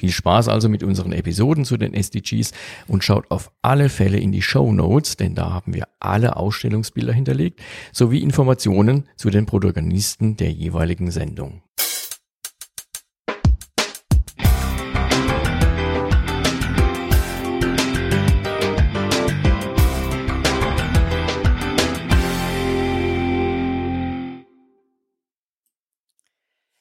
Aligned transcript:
Viel 0.00 0.12
Spaß 0.12 0.48
also 0.48 0.70
mit 0.70 0.82
unseren 0.82 1.12
Episoden 1.12 1.66
zu 1.66 1.76
den 1.76 1.92
SDGs 1.92 2.52
und 2.88 3.04
schaut 3.04 3.30
auf 3.30 3.52
alle 3.60 3.90
Fälle 3.90 4.16
in 4.16 4.32
die 4.32 4.40
Show 4.40 4.72
Notes, 4.72 5.18
denn 5.18 5.34
da 5.34 5.52
haben 5.52 5.74
wir 5.74 5.88
alle 5.98 6.36
Ausstellungsbilder 6.36 7.12
hinterlegt, 7.12 7.60
sowie 7.92 8.22
Informationen 8.22 9.06
zu 9.16 9.28
den 9.28 9.44
Protagonisten 9.44 10.38
der 10.38 10.52
jeweiligen 10.52 11.10
Sendung. 11.10 11.60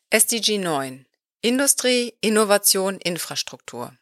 SDG 0.09 0.57
9 0.57 1.05
Industrie, 1.41 2.13
Innovation, 2.21 2.99
Infrastruktur. 2.99 3.93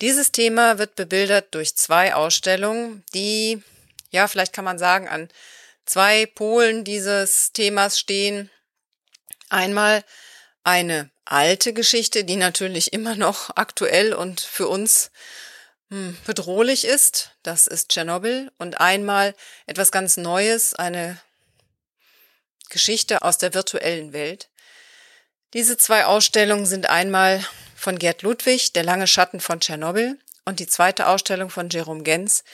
Dieses 0.00 0.32
Thema 0.32 0.78
wird 0.78 0.94
bebildert 0.94 1.54
durch 1.54 1.76
zwei 1.76 2.14
Ausstellungen, 2.14 3.04
die, 3.14 3.62
ja, 4.10 4.28
vielleicht 4.28 4.52
kann 4.52 4.64
man 4.64 4.78
sagen, 4.78 5.08
an 5.08 5.28
zwei 5.84 6.26
Polen 6.26 6.84
dieses 6.84 7.52
Themas 7.52 7.98
stehen. 7.98 8.50
Einmal 9.48 10.04
eine 10.62 11.10
alte 11.24 11.72
Geschichte, 11.72 12.24
die 12.24 12.36
natürlich 12.36 12.92
immer 12.92 13.16
noch 13.16 13.50
aktuell 13.56 14.12
und 14.14 14.40
für 14.40 14.68
uns 14.68 15.10
hm, 15.88 16.16
bedrohlich 16.26 16.84
ist. 16.84 17.32
Das 17.42 17.66
ist 17.66 17.90
Tschernobyl. 17.90 18.52
Und 18.58 18.80
einmal 18.80 19.34
etwas 19.66 19.90
ganz 19.90 20.16
Neues, 20.16 20.74
eine 20.74 21.20
Geschichte 22.68 23.22
aus 23.22 23.38
der 23.38 23.54
virtuellen 23.54 24.12
Welt. 24.12 24.49
Diese 25.52 25.76
zwei 25.76 26.04
Ausstellungen 26.04 26.64
sind 26.64 26.88
einmal 26.88 27.44
von 27.74 27.98
Gerd 27.98 28.22
Ludwig, 28.22 28.72
Der 28.72 28.84
lange 28.84 29.08
Schatten 29.08 29.40
von 29.40 29.58
Tschernobyl, 29.58 30.16
und 30.44 30.60
die 30.60 30.68
zweite 30.68 31.08
Ausstellung 31.08 31.50
von 31.50 31.68
Jerome 31.70 32.04
Gens 32.04 32.44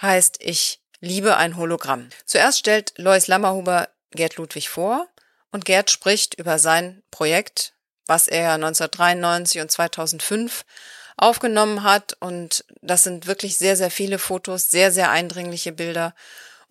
heißt 0.00 0.38
Ich 0.40 0.80
liebe 1.00 1.36
ein 1.36 1.56
Hologramm. 1.56 2.08
Zuerst 2.26 2.58
stellt 2.58 2.94
Lois 2.96 3.28
Lammerhuber 3.28 3.88
Gerd 4.10 4.36
Ludwig 4.36 4.68
vor 4.68 5.06
und 5.52 5.64
Gerd 5.64 5.90
spricht 5.90 6.34
über 6.34 6.58
sein 6.58 7.02
Projekt, 7.12 7.74
was 8.06 8.26
er 8.26 8.54
1993 8.54 9.60
und 9.60 9.70
2005 9.70 10.64
aufgenommen 11.16 11.84
hat 11.84 12.16
und 12.18 12.64
das 12.80 13.04
sind 13.04 13.28
wirklich 13.28 13.56
sehr, 13.56 13.76
sehr 13.76 13.90
viele 13.90 14.18
Fotos, 14.18 14.70
sehr, 14.70 14.90
sehr 14.90 15.10
eindringliche 15.10 15.70
Bilder 15.70 16.12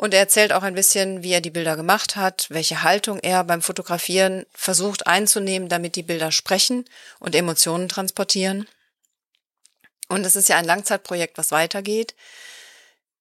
und 0.01 0.15
er 0.15 0.21
erzählt 0.21 0.51
auch 0.51 0.63
ein 0.63 0.73
bisschen, 0.73 1.21
wie 1.21 1.31
er 1.31 1.41
die 1.41 1.51
Bilder 1.51 1.75
gemacht 1.75 2.15
hat, 2.15 2.47
welche 2.49 2.81
Haltung 2.81 3.19
er 3.19 3.43
beim 3.43 3.61
Fotografieren 3.61 4.47
versucht 4.51 5.05
einzunehmen, 5.05 5.69
damit 5.69 5.95
die 5.95 6.01
Bilder 6.01 6.31
sprechen 6.31 6.85
und 7.19 7.35
Emotionen 7.35 7.87
transportieren. 7.87 8.67
Und 10.09 10.25
es 10.25 10.35
ist 10.35 10.49
ja 10.49 10.57
ein 10.57 10.65
Langzeitprojekt, 10.65 11.37
was 11.37 11.51
weitergeht. 11.51 12.15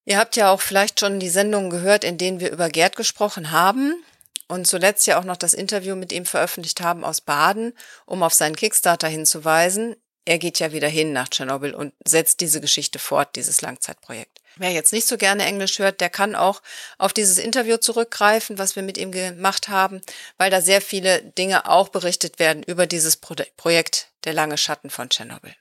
Ihr 0.06 0.16
habt 0.16 0.36
ja 0.36 0.50
auch 0.50 0.62
vielleicht 0.62 0.98
schon 0.98 1.20
die 1.20 1.28
Sendungen 1.28 1.68
gehört, 1.68 2.02
in 2.02 2.16
denen 2.16 2.40
wir 2.40 2.50
über 2.50 2.70
Gerd 2.70 2.96
gesprochen 2.96 3.50
haben 3.50 4.02
und 4.48 4.66
zuletzt 4.66 5.06
ja 5.06 5.20
auch 5.20 5.24
noch 5.24 5.36
das 5.36 5.52
Interview 5.52 5.96
mit 5.96 6.12
ihm 6.12 6.24
veröffentlicht 6.24 6.80
haben 6.80 7.04
aus 7.04 7.20
Baden, 7.20 7.74
um 8.06 8.22
auf 8.22 8.32
seinen 8.32 8.56
Kickstarter 8.56 9.08
hinzuweisen. 9.08 9.96
Er 10.24 10.38
geht 10.38 10.58
ja 10.60 10.72
wieder 10.72 10.88
hin 10.88 11.12
nach 11.12 11.28
Tschernobyl 11.28 11.74
und 11.74 11.92
setzt 12.06 12.40
diese 12.40 12.62
Geschichte 12.62 12.98
fort, 12.98 13.36
dieses 13.36 13.60
Langzeitprojekt. 13.60 14.39
Wer 14.56 14.72
jetzt 14.72 14.92
nicht 14.92 15.06
so 15.06 15.16
gerne 15.16 15.44
Englisch 15.44 15.78
hört, 15.78 16.00
der 16.00 16.10
kann 16.10 16.34
auch 16.34 16.60
auf 16.98 17.12
dieses 17.12 17.38
Interview 17.38 17.76
zurückgreifen, 17.76 18.58
was 18.58 18.76
wir 18.76 18.82
mit 18.82 18.98
ihm 18.98 19.12
gemacht 19.12 19.68
haben, 19.68 20.00
weil 20.38 20.50
da 20.50 20.60
sehr 20.60 20.80
viele 20.80 21.22
Dinge 21.22 21.68
auch 21.68 21.88
berichtet 21.88 22.38
werden 22.38 22.62
über 22.62 22.86
dieses 22.86 23.16
Projekt 23.16 24.08
Der 24.24 24.34
lange 24.34 24.58
Schatten 24.58 24.90
von 24.90 25.08
Tschernobyl. 25.08 25.54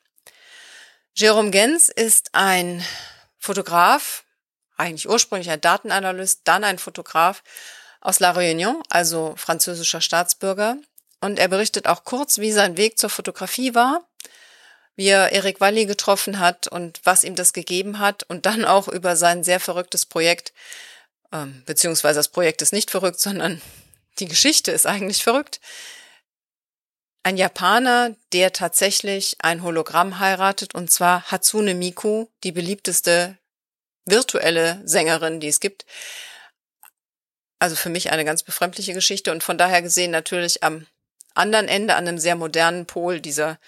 Jerome 1.14 1.52
Gens 1.52 1.90
ist 1.90 2.30
ein 2.34 2.84
Fotograf, 3.38 4.24
eigentlich 4.76 5.08
ursprünglich 5.08 5.50
ein 5.50 5.62
Datenanalyst, 5.62 6.42
dann 6.44 6.64
ein 6.64 6.80
Fotograf 6.80 7.44
aus 8.02 8.20
La 8.20 8.32
Réunion, 8.32 8.82
also 8.90 9.34
französischer 9.38 10.02
Staatsbürger. 10.02 10.78
Und 11.22 11.38
er 11.38 11.48
berichtet 11.48 11.88
auch 11.88 12.04
kurz, 12.06 12.38
wie 12.38 12.52
sein 12.52 12.78
Weg 12.78 12.98
zur 12.98 13.10
Fotografie 13.10 13.76
war 13.76 14.02
wie 15.00 15.08
er 15.08 15.32
Erik 15.32 15.62
Walli 15.62 15.86
getroffen 15.86 16.40
hat 16.40 16.68
und 16.68 17.00
was 17.06 17.24
ihm 17.24 17.36
das 17.36 17.54
gegeben 17.54 18.00
hat 18.00 18.24
und 18.24 18.46
dann 18.46 18.66
auch 18.66 18.90
über 18.90 19.16
sein 19.16 19.46
sehr 19.46 19.62
verrücktes 19.62 20.06
Projekt, 20.06 20.52
ähm, 21.32 21.64
beziehungsweise 21.66 22.20
das 22.20 22.28
Projekt 22.28 22.62
ist 22.62 22.74
nicht 22.74 22.92
verrückt, 22.92 23.22
sondern 23.22 23.62
die 24.20 24.28
Geschichte 24.28 24.74
ist 24.74 24.86
eigentlich 24.86 25.24
verrückt. 25.24 25.62
Ein 27.24 27.38
Japaner, 27.38 28.14
der 28.34 28.52
tatsächlich 28.52 29.38
ein 29.40 29.64
Hologramm 29.64 30.20
heiratet, 30.20 30.76
und 30.76 30.92
zwar 30.92 31.32
Hatsune 31.32 31.76
Miku, 31.76 32.28
die 32.44 32.52
beliebteste 32.52 33.38
virtuelle 34.04 34.82
Sängerin, 34.84 35.40
die 35.40 35.48
es 35.48 35.62
gibt. 35.62 35.86
Also 37.58 37.78
für 37.78 37.90
mich 37.90 38.12
eine 38.12 38.26
ganz 38.26 38.44
befremdliche 38.44 38.94
Geschichte 38.94 39.32
und 39.32 39.46
von 39.46 39.58
daher 39.58 39.82
gesehen 39.82 40.12
natürlich 40.12 40.62
am 40.62 40.88
anderen 41.36 41.70
Ende, 41.70 41.96
an 41.96 42.06
einem 42.06 42.18
sehr 42.18 42.36
modernen 42.36 42.86
Pol 42.86 43.22
dieser, 43.22 43.60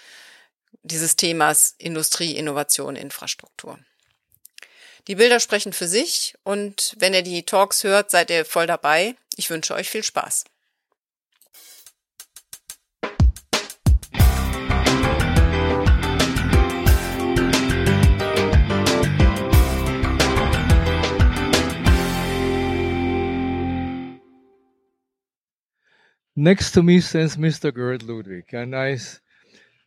dieses 0.82 1.16
Themas 1.16 1.74
Industrie, 1.78 2.36
Innovation, 2.36 2.96
Infrastruktur. 2.96 3.78
Die 5.08 5.16
Bilder 5.16 5.40
sprechen 5.40 5.72
für 5.72 5.88
sich 5.88 6.34
und 6.44 6.94
wenn 6.98 7.14
ihr 7.14 7.22
die 7.22 7.44
Talks 7.44 7.82
hört, 7.84 8.10
seid 8.10 8.30
ihr 8.30 8.44
voll 8.44 8.66
dabei. 8.66 9.16
Ich 9.36 9.50
wünsche 9.50 9.74
euch 9.74 9.90
viel 9.90 10.04
Spaß. 10.04 10.44
Next 26.34 26.72
to 26.72 26.82
me 26.82 27.02
stands 27.02 27.36
Mr. 27.36 27.72
Gerd 27.72 28.02
Ludwig, 28.02 28.54
and 28.54 28.74
I 28.74 28.98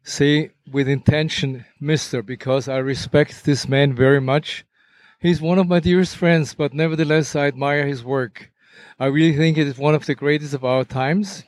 say 0.05 0.51
with 0.71 0.87
intention 0.87 1.65
Mr. 1.81 2.23
because 2.23 2.69
I 2.69 2.77
respect 2.77 3.43
this 3.43 3.67
man 3.67 3.93
very 3.95 4.21
much. 4.21 4.63
He's 5.19 5.41
one 5.41 5.57
of 5.57 5.67
my 5.67 5.79
dearest 5.79 6.15
friends, 6.15 6.53
but 6.53 6.73
nevertheless 6.73 7.35
I 7.35 7.47
admire 7.47 7.87
his 7.87 8.03
work. 8.03 8.51
I 8.99 9.07
really 9.07 9.35
think 9.35 9.57
it 9.57 9.67
is 9.67 9.77
one 9.77 9.95
of 9.95 10.05
the 10.05 10.13
greatest 10.13 10.53
of 10.53 10.63
our 10.63 10.85
times. 10.85 11.43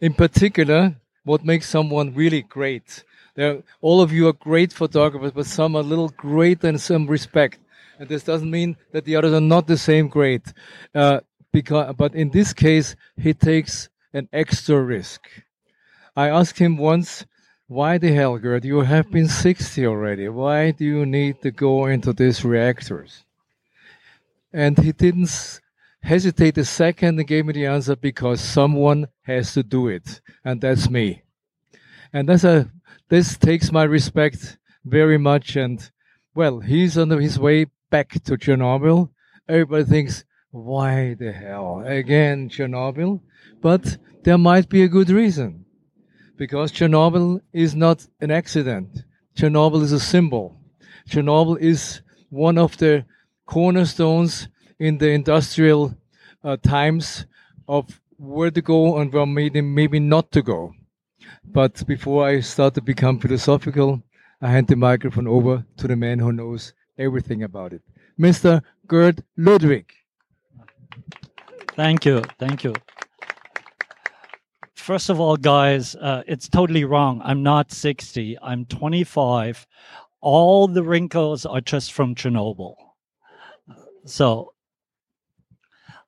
In 0.00 0.12
particular, 0.12 0.96
what 1.24 1.44
makes 1.44 1.68
someone 1.68 2.14
really 2.14 2.42
great. 2.42 3.04
There, 3.36 3.62
all 3.80 4.02
of 4.02 4.12
you 4.12 4.28
are 4.28 4.34
great 4.34 4.72
photographers, 4.72 5.32
but 5.32 5.46
some 5.46 5.74
are 5.74 5.80
a 5.80 5.82
little 5.82 6.10
greater 6.10 6.68
in 6.68 6.78
some 6.78 7.06
respect. 7.06 7.58
And 7.98 8.08
this 8.08 8.22
doesn't 8.22 8.50
mean 8.50 8.76
that 8.92 9.06
the 9.06 9.16
others 9.16 9.32
are 9.32 9.40
not 9.40 9.66
the 9.66 9.78
same 9.78 10.08
great. 10.08 10.52
Uh, 10.94 11.20
because, 11.52 11.94
but 11.96 12.14
in 12.14 12.30
this 12.30 12.52
case, 12.52 12.96
he 13.16 13.32
takes 13.32 13.88
an 14.12 14.28
extra 14.32 14.80
risk. 14.80 15.26
I 16.14 16.28
asked 16.28 16.58
him 16.58 16.76
once, 16.76 17.24
why 17.66 17.98
the 17.98 18.12
hell, 18.12 18.38
Gerd? 18.38 18.64
You 18.64 18.80
have 18.80 19.10
been 19.10 19.28
60 19.28 19.86
already. 19.86 20.28
Why 20.28 20.70
do 20.70 20.84
you 20.84 21.06
need 21.06 21.40
to 21.42 21.50
go 21.50 21.86
into 21.86 22.12
these 22.12 22.44
reactors? 22.44 23.24
And 24.52 24.78
he 24.78 24.92
didn't 24.92 25.60
hesitate 26.02 26.58
a 26.58 26.64
second 26.64 27.18
and 27.18 27.26
gave 27.26 27.46
me 27.46 27.54
the 27.54 27.66
answer 27.66 27.96
because 27.96 28.40
someone 28.40 29.08
has 29.22 29.54
to 29.54 29.62
do 29.62 29.88
it, 29.88 30.20
and 30.44 30.60
that's 30.60 30.90
me. 30.90 31.22
And 32.12 32.28
that's 32.28 32.44
a 32.44 32.70
this 33.08 33.36
takes 33.36 33.72
my 33.72 33.84
respect 33.84 34.58
very 34.84 35.18
much. 35.18 35.56
And 35.56 35.90
well, 36.34 36.60
he's 36.60 36.96
on 36.98 37.10
his 37.10 37.38
way 37.38 37.66
back 37.90 38.10
to 38.24 38.36
Chernobyl. 38.36 39.10
Everybody 39.48 39.84
thinks, 39.84 40.24
why 40.50 41.14
the 41.14 41.32
hell 41.32 41.82
again 41.84 42.48
Chernobyl? 42.48 43.20
But 43.60 43.98
there 44.22 44.38
might 44.38 44.68
be 44.68 44.82
a 44.82 44.88
good 44.88 45.10
reason. 45.10 45.63
Because 46.36 46.72
Chernobyl 46.72 47.40
is 47.52 47.74
not 47.74 48.06
an 48.20 48.30
accident. 48.30 49.04
Chernobyl 49.36 49.82
is 49.82 49.92
a 49.92 50.00
symbol. 50.00 50.56
Chernobyl 51.08 51.58
is 51.58 52.02
one 52.30 52.58
of 52.58 52.76
the 52.78 53.04
cornerstones 53.46 54.48
in 54.78 54.98
the 54.98 55.10
industrial 55.10 55.94
uh, 56.42 56.56
times 56.56 57.26
of 57.68 58.00
where 58.16 58.50
to 58.50 58.62
go 58.62 58.98
and 58.98 59.12
where 59.12 59.26
maybe, 59.26 59.60
maybe 59.60 60.00
not 60.00 60.30
to 60.32 60.42
go. 60.42 60.72
But 61.44 61.86
before 61.86 62.26
I 62.26 62.40
start 62.40 62.74
to 62.74 62.82
become 62.82 63.18
philosophical, 63.18 64.02
I 64.40 64.48
hand 64.48 64.68
the 64.68 64.76
microphone 64.76 65.26
over 65.28 65.64
to 65.76 65.88
the 65.88 65.96
man 65.96 66.18
who 66.18 66.32
knows 66.32 66.72
everything 66.98 67.42
about 67.42 67.72
it, 67.72 67.82
Mr. 68.18 68.62
Gerd 68.86 69.22
Ludwig. 69.36 69.90
Thank 71.76 72.04
you. 72.04 72.22
Thank 72.38 72.64
you. 72.64 72.74
First 74.84 75.08
of 75.08 75.18
all, 75.18 75.38
guys, 75.38 75.94
uh, 75.94 76.24
it's 76.26 76.46
totally 76.46 76.84
wrong. 76.84 77.22
I'm 77.24 77.42
not 77.42 77.72
60. 77.72 78.36
I'm 78.42 78.66
25. 78.66 79.66
All 80.20 80.68
the 80.68 80.82
wrinkles 80.82 81.46
are 81.46 81.62
just 81.62 81.90
from 81.90 82.14
Chernobyl. 82.14 82.74
So, 84.04 84.52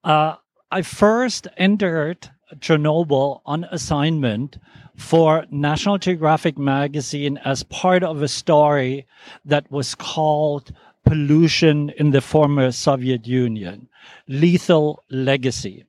uh, 0.04 0.34
I 0.70 0.82
first 0.82 1.48
entered 1.56 2.28
Chernobyl 2.56 3.40
on 3.46 3.64
assignment 3.70 4.58
for 4.94 5.46
National 5.50 5.96
Geographic 5.96 6.58
magazine 6.58 7.38
as 7.46 7.62
part 7.62 8.02
of 8.02 8.20
a 8.20 8.28
story 8.28 9.06
that 9.46 9.70
was 9.72 9.94
called 9.94 10.70
Pollution 11.06 11.88
in 11.96 12.10
the 12.10 12.20
Former 12.20 12.70
Soviet 12.72 13.26
Union 13.26 13.88
Lethal 14.28 15.02
Legacy. 15.08 15.86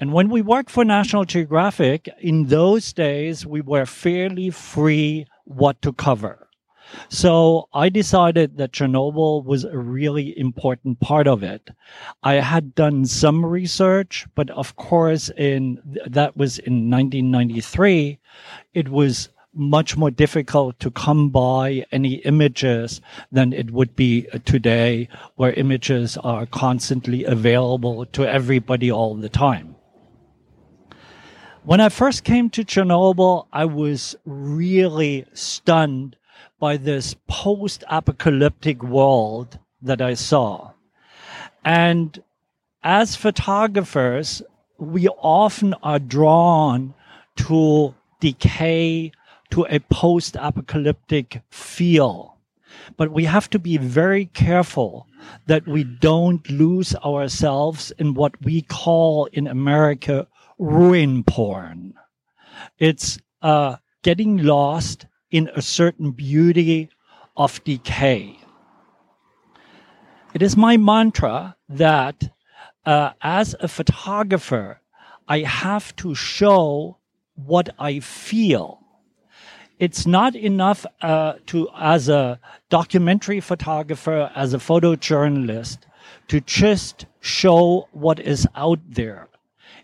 And 0.00 0.14
when 0.14 0.30
we 0.30 0.40
worked 0.40 0.70
for 0.70 0.82
National 0.82 1.26
Geographic, 1.26 2.08
in 2.18 2.46
those 2.46 2.90
days, 2.94 3.44
we 3.44 3.60
were 3.60 3.84
fairly 3.84 4.48
free 4.48 5.26
what 5.44 5.82
to 5.82 5.92
cover. 5.92 6.48
So 7.10 7.68
I 7.74 7.90
decided 7.90 8.56
that 8.56 8.72
Chernobyl 8.72 9.44
was 9.44 9.64
a 9.64 9.76
really 9.76 10.36
important 10.38 11.00
part 11.00 11.28
of 11.28 11.42
it. 11.42 11.68
I 12.22 12.36
had 12.36 12.74
done 12.74 13.04
some 13.04 13.44
research, 13.44 14.26
but 14.34 14.48
of 14.48 14.74
course, 14.76 15.30
in 15.36 15.82
that 16.06 16.34
was 16.34 16.58
in 16.58 16.90
1993. 16.90 18.18
It 18.72 18.88
was 18.88 19.28
much 19.52 19.98
more 19.98 20.10
difficult 20.10 20.80
to 20.80 20.90
come 20.90 21.28
by 21.28 21.84
any 21.92 22.14
images 22.24 23.02
than 23.30 23.52
it 23.52 23.70
would 23.70 23.94
be 23.96 24.22
today, 24.46 25.08
where 25.36 25.52
images 25.52 26.16
are 26.16 26.46
constantly 26.46 27.24
available 27.24 28.06
to 28.06 28.26
everybody 28.26 28.90
all 28.90 29.14
the 29.14 29.28
time. 29.28 29.76
When 31.62 31.78
I 31.78 31.90
first 31.90 32.24
came 32.24 32.48
to 32.50 32.64
Chernobyl, 32.64 33.46
I 33.52 33.66
was 33.66 34.16
really 34.24 35.26
stunned 35.34 36.16
by 36.58 36.78
this 36.78 37.14
post 37.28 37.84
apocalyptic 37.86 38.82
world 38.82 39.58
that 39.82 40.00
I 40.00 40.14
saw. 40.14 40.70
And 41.62 42.22
as 42.82 43.14
photographers, 43.14 44.40
we 44.78 45.08
often 45.08 45.74
are 45.82 45.98
drawn 45.98 46.94
to 47.36 47.94
decay, 48.20 49.12
to 49.50 49.66
a 49.68 49.80
post 49.80 50.36
apocalyptic 50.40 51.42
feel. 51.50 52.38
But 52.96 53.12
we 53.12 53.26
have 53.26 53.50
to 53.50 53.58
be 53.58 53.76
very 53.76 54.26
careful 54.26 55.06
that 55.46 55.66
we 55.66 55.84
don't 55.84 56.48
lose 56.48 56.96
ourselves 56.96 57.92
in 57.98 58.14
what 58.14 58.32
we 58.42 58.62
call 58.62 59.26
in 59.26 59.46
America 59.46 60.26
ruin 60.60 61.24
porn. 61.24 61.94
It's 62.78 63.18
uh, 63.40 63.76
getting 64.02 64.36
lost 64.36 65.06
in 65.30 65.50
a 65.56 65.62
certain 65.62 66.10
beauty 66.12 66.90
of 67.36 67.64
decay. 67.64 68.38
It 70.34 70.42
is 70.42 70.56
my 70.56 70.76
mantra 70.76 71.56
that 71.70 72.30
uh, 72.84 73.12
as 73.22 73.56
a 73.58 73.68
photographer, 73.68 74.80
I 75.26 75.40
have 75.40 75.96
to 75.96 76.14
show 76.14 76.98
what 77.34 77.70
I 77.78 78.00
feel. 78.00 78.80
It's 79.78 80.06
not 80.06 80.36
enough 80.36 80.84
uh, 81.00 81.34
to, 81.46 81.68
as 81.74 82.10
a 82.10 82.38
documentary 82.68 83.40
photographer, 83.40 84.30
as 84.34 84.52
a 84.52 84.58
photojournalist, 84.58 85.78
to 86.28 86.40
just 86.42 87.06
show 87.20 87.88
what 87.92 88.20
is 88.20 88.46
out 88.54 88.80
there 88.86 89.29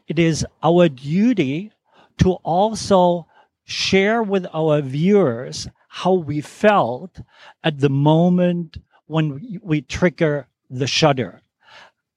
it 0.09 0.19
is 0.19 0.47
our 0.63 0.89
duty 0.89 1.73
to 2.19 2.33
also 2.43 3.27
share 3.65 4.23
with 4.23 4.47
our 4.55 4.81
viewers 4.81 5.69
how 5.89 6.13
we 6.13 6.41
felt 6.41 7.21
at 7.65 7.81
the 7.81 7.89
moment 7.89 8.79
when 9.07 9.61
we 9.63 9.81
trigger 9.81 10.47
the 10.71 10.87
shutter, 10.87 11.41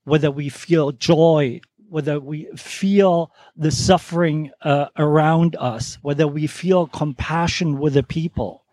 whether 0.04 0.30
we 0.32 0.50
feel 0.50 0.92
joy, 0.92 1.60
whether 1.90 2.20
we 2.20 2.46
feel 2.56 3.32
the 3.56 3.72
suffering 3.72 4.52
uh, 4.62 4.88
around 4.98 5.56
us, 5.60 5.98
whether 6.02 6.28
we 6.28 6.46
feel 6.46 6.88
compassion 6.88 7.80
with 7.80 7.94
the 7.94 8.04
people, 8.04 8.64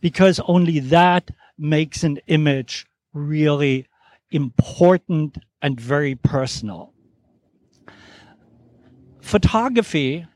because 0.00 0.40
only 0.46 0.78
that 0.78 1.30
makes 1.58 2.02
an 2.02 2.18
image 2.26 2.86
really 3.12 3.86
important 4.30 5.36
and 5.60 5.78
very 5.78 6.14
personal 6.14 6.91
photography 9.22 10.26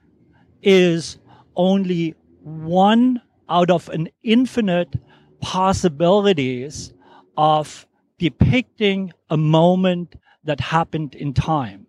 is 0.62 1.18
only 1.56 2.14
one 2.42 3.20
out 3.48 3.70
of 3.70 3.88
an 3.90 4.08
infinite 4.22 4.96
possibilities 5.40 6.92
of 7.36 7.86
depicting 8.18 9.12
a 9.30 9.36
moment 9.36 10.14
that 10.44 10.60
happened 10.60 11.14
in 11.14 11.34
time. 11.34 11.86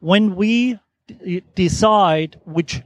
When 0.00 0.36
we 0.36 0.78
d- 1.06 1.42
decide 1.54 2.40
which 2.44 2.82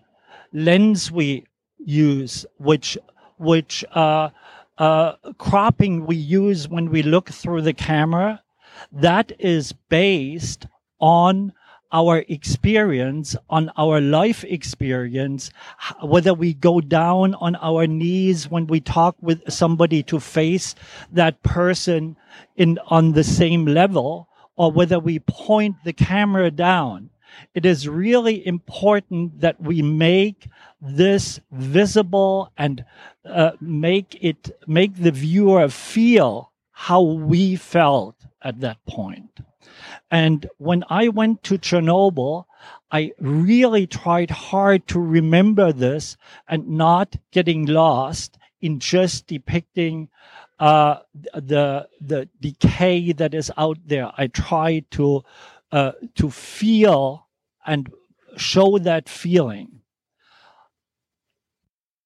lens 0.52 1.12
we 1.12 1.45
use, 1.79 2.45
which 2.59 2.99
which 3.38 3.85
uh, 3.93 4.31
uh, 4.79 5.12
cropping 5.38 6.05
we 6.07 6.17
use 6.17 6.69
when 6.69 6.90
we 6.90 7.02
look 7.02 7.31
through 7.31 7.62
the 7.62 7.73
camera, 7.73 8.43
that 8.93 9.33
is 9.38 9.73
based 9.88 10.67
on 10.99 11.52
our 11.92 12.25
experience, 12.28 13.37
on 13.49 13.70
our 13.76 14.00
life 14.00 14.44
experience, 14.44 15.50
whether 16.02 16.32
we 16.35 16.54
go 16.54 16.80
down 16.80 17.35
on 17.35 17.56
our 17.56 17.87
knees 17.87 18.49
when 18.50 18.66
we 18.66 18.80
talk 18.80 19.16
with 19.20 19.50
somebody 19.50 20.02
to 20.04 20.20
face 20.20 20.75
that 21.12 21.42
person 21.42 22.16
in 22.56 22.78
on 22.87 23.12
the 23.12 23.25
same 23.25 23.66
level, 23.66 24.28
or 24.56 24.70
whether 24.70 24.99
we 24.99 25.18
point 25.20 25.76
the 25.85 25.92
camera 25.92 26.50
down. 26.50 27.11
It 27.54 27.64
is 27.64 27.88
really 27.88 28.47
important 28.47 29.40
that 29.40 29.61
we 29.61 29.82
make 29.82 30.49
this 30.80 31.40
visible 31.50 32.52
and 32.59 32.85
uh, 33.25 33.52
make 33.61 34.18
it 34.20 34.50
make 34.66 34.94
the 34.97 35.12
viewer 35.12 35.68
feel 35.68 36.50
how 36.73 37.02
we 37.02 37.56
felt 37.56 38.16
at 38.42 38.61
that 38.61 38.85
point. 38.87 39.40
And 40.10 40.49
when 40.58 40.84
I 40.88 41.08
went 41.08 41.42
to 41.44 41.58
Chernobyl, 41.58 42.44
I 42.90 43.12
really 43.20 43.87
tried 43.87 44.30
hard 44.30 44.87
to 44.88 45.00
remember 45.00 45.72
this 45.72 46.16
and 46.49 46.68
not 46.68 47.16
getting 47.30 47.66
lost 47.66 48.38
in 48.60 48.80
just 48.80 49.26
depicting 49.26 50.08
uh, 50.58 50.99
the 51.34 51.88
the 52.00 52.28
decay 52.40 53.12
that 53.12 53.32
is 53.32 53.50
out 53.56 53.78
there. 53.87 54.12
I 54.18 54.26
tried 54.26 54.90
to 54.92 55.25
uh, 55.72 55.92
to 56.16 56.30
feel 56.30 57.26
and 57.64 57.90
show 58.37 58.78
that 58.78 59.08
feeling. 59.08 59.80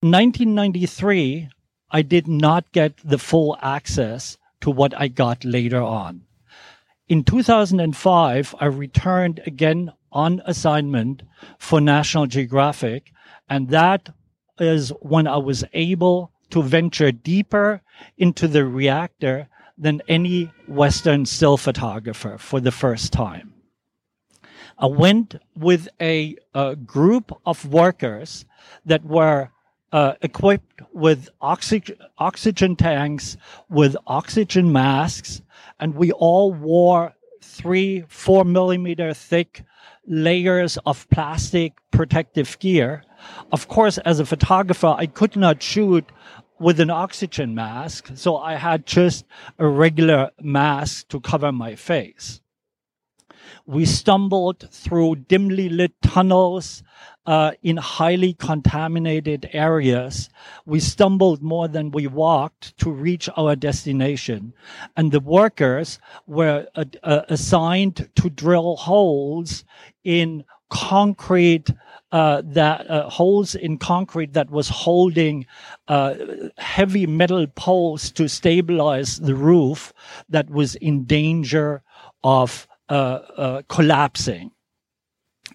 1993, 0.00 1.48
I 1.90 2.02
did 2.02 2.28
not 2.28 2.70
get 2.72 2.98
the 3.02 3.18
full 3.18 3.56
access 3.62 4.36
to 4.60 4.70
what 4.70 4.92
I 5.00 5.08
got 5.08 5.44
later 5.44 5.80
on. 5.80 6.23
In 7.06 7.22
2005, 7.22 8.54
I 8.58 8.64
returned 8.64 9.42
again 9.46 9.92
on 10.10 10.40
assignment 10.46 11.22
for 11.58 11.78
National 11.78 12.26
Geographic, 12.26 13.12
and 13.46 13.68
that 13.68 14.08
is 14.58 14.88
when 15.00 15.26
I 15.26 15.36
was 15.36 15.64
able 15.74 16.32
to 16.48 16.62
venture 16.62 17.12
deeper 17.12 17.82
into 18.16 18.48
the 18.48 18.64
reactor 18.64 19.48
than 19.76 20.00
any 20.08 20.50
Western 20.66 21.26
still 21.26 21.58
photographer 21.58 22.38
for 22.38 22.58
the 22.58 22.72
first 22.72 23.12
time. 23.12 23.52
I 24.78 24.86
went 24.86 25.36
with 25.54 25.88
a, 26.00 26.36
a 26.54 26.74
group 26.74 27.32
of 27.44 27.66
workers 27.66 28.46
that 28.86 29.04
were 29.04 29.50
uh, 29.92 30.14
equipped 30.22 30.80
with 30.92 31.28
oxygen, 31.40 31.96
oxygen 32.18 32.76
tanks, 32.76 33.36
with 33.68 33.94
oxygen 34.06 34.72
masks, 34.72 35.42
and 35.84 35.96
we 35.96 36.12
all 36.12 36.50
wore 36.50 37.12
three, 37.42 38.04
four 38.08 38.42
millimeter 38.42 39.12
thick 39.12 39.62
layers 40.06 40.78
of 40.86 41.06
plastic 41.10 41.74
protective 41.90 42.58
gear. 42.58 43.02
Of 43.52 43.68
course, 43.68 43.98
as 43.98 44.18
a 44.18 44.24
photographer, 44.24 44.94
I 44.96 45.04
could 45.04 45.36
not 45.36 45.62
shoot 45.62 46.10
with 46.58 46.80
an 46.80 46.88
oxygen 46.88 47.54
mask, 47.54 48.12
so 48.14 48.38
I 48.38 48.54
had 48.54 48.86
just 48.86 49.26
a 49.58 49.68
regular 49.68 50.30
mask 50.40 51.08
to 51.08 51.20
cover 51.20 51.52
my 51.52 51.74
face. 51.74 52.40
We 53.66 53.86
stumbled 53.86 54.68
through 54.70 55.16
dimly 55.16 55.70
lit 55.70 55.92
tunnels 56.02 56.82
uh, 57.26 57.52
in 57.62 57.78
highly 57.78 58.34
contaminated 58.34 59.48
areas. 59.52 60.28
We 60.66 60.80
stumbled 60.80 61.42
more 61.42 61.68
than 61.68 61.90
we 61.90 62.06
walked 62.06 62.76
to 62.78 62.90
reach 62.90 63.28
our 63.36 63.56
destination. 63.56 64.52
And 64.96 65.12
the 65.12 65.20
workers 65.20 65.98
were 66.26 66.66
uh, 66.74 66.84
uh, 67.02 67.22
assigned 67.28 68.10
to 68.16 68.28
drill 68.28 68.76
holes 68.76 69.64
in 70.04 70.44
concrete 70.68 71.70
uh, 72.12 72.42
that 72.44 72.88
uh, 72.90 73.08
holes 73.08 73.54
in 73.54 73.78
concrete 73.78 74.34
that 74.34 74.50
was 74.50 74.68
holding 74.68 75.46
uh, 75.88 76.14
heavy 76.58 77.06
metal 77.06 77.46
poles 77.46 78.10
to 78.12 78.28
stabilize 78.28 79.18
the 79.20 79.34
roof 79.34 79.92
that 80.28 80.50
was 80.50 80.74
in 80.76 81.04
danger 81.04 81.82
of 82.22 82.68
uh, 82.88 82.92
uh, 83.36 83.62
collapsing. 83.68 84.50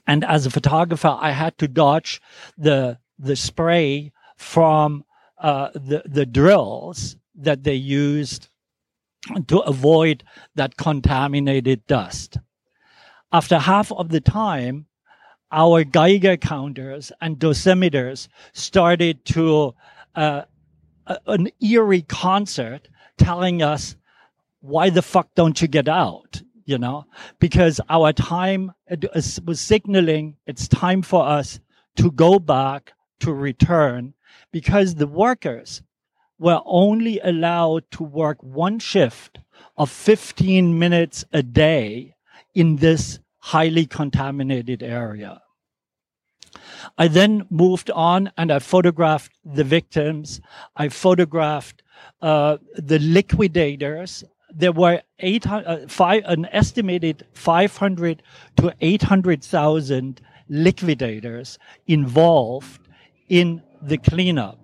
And 0.08 0.24
as 0.24 0.46
a 0.46 0.50
photographer, 0.50 1.16
I 1.20 1.32
had 1.32 1.58
to 1.60 1.68
dodge 1.68 2.22
the 2.58 3.00
the 3.18 3.36
spray 3.36 4.12
from 4.38 5.04
uh, 5.38 5.70
the 5.74 6.04
the 6.06 6.26
drills 6.26 7.16
that 7.36 7.64
they 7.64 7.76
used 7.76 8.50
to 9.48 9.60
avoid 9.60 10.24
that 10.56 10.78
contaminated 10.78 11.86
dust. 11.88 12.38
After 13.32 13.60
half 13.60 13.92
of 13.92 14.10
the 14.10 14.22
time, 14.22 14.88
our 15.52 15.84
Geiger 15.84 16.38
counters 16.38 17.12
and 17.22 17.38
dosimeters 17.38 18.28
started 18.54 19.26
to 19.26 19.76
uh, 20.16 20.44
an 21.28 21.50
eerie 21.60 22.04
concert 22.04 22.88
telling 23.18 23.62
us, 23.62 23.96
why 24.62 24.90
the 24.90 25.02
fuck 25.02 25.34
don't 25.36 25.62
you 25.62 25.68
get 25.68 25.88
out? 25.88 26.42
You 26.70 26.78
know, 26.78 27.08
because 27.40 27.82
our 27.90 28.14
time 28.14 28.72
was 29.44 29.60
signaling 29.60 30.38
it's 30.46 30.68
time 30.68 31.02
for 31.02 31.26
us 31.26 31.60
to 31.96 32.12
go 32.12 32.38
back 32.38 32.94
to 33.22 33.34
return 33.34 34.14
because 34.52 34.96
the 34.96 35.08
workers 35.08 35.82
were 36.38 36.62
only 36.66 37.20
allowed 37.22 37.90
to 37.90 38.04
work 38.04 38.42
one 38.44 38.78
shift 38.78 39.40
of 39.78 39.90
15 39.90 40.78
minutes 40.78 41.26
a 41.34 41.42
day 41.42 42.16
in 42.54 42.76
this 42.76 43.20
highly 43.40 43.88
contaminated 43.88 44.84
area. 44.84 45.42
I 47.00 47.08
then 47.08 47.48
moved 47.50 47.90
on 47.92 48.32
and 48.38 48.52
I 48.52 48.60
photographed 48.60 49.32
the 49.44 49.64
victims. 49.64 50.40
I 50.76 50.90
photographed 50.90 51.82
uh, 52.22 52.58
the 52.76 53.00
liquidators 53.00 54.24
there 54.54 54.72
were 54.72 55.02
eight, 55.20 55.48
uh, 55.48 55.88
five, 55.88 56.24
an 56.26 56.46
estimated 56.52 57.26
500 57.34 58.24
to 58.58 58.74
800,000 58.82 60.22
liquidators 60.50 61.60
involved 61.88 62.82
in 63.28 63.62
the 63.82 63.98
cleanup. 63.98 64.60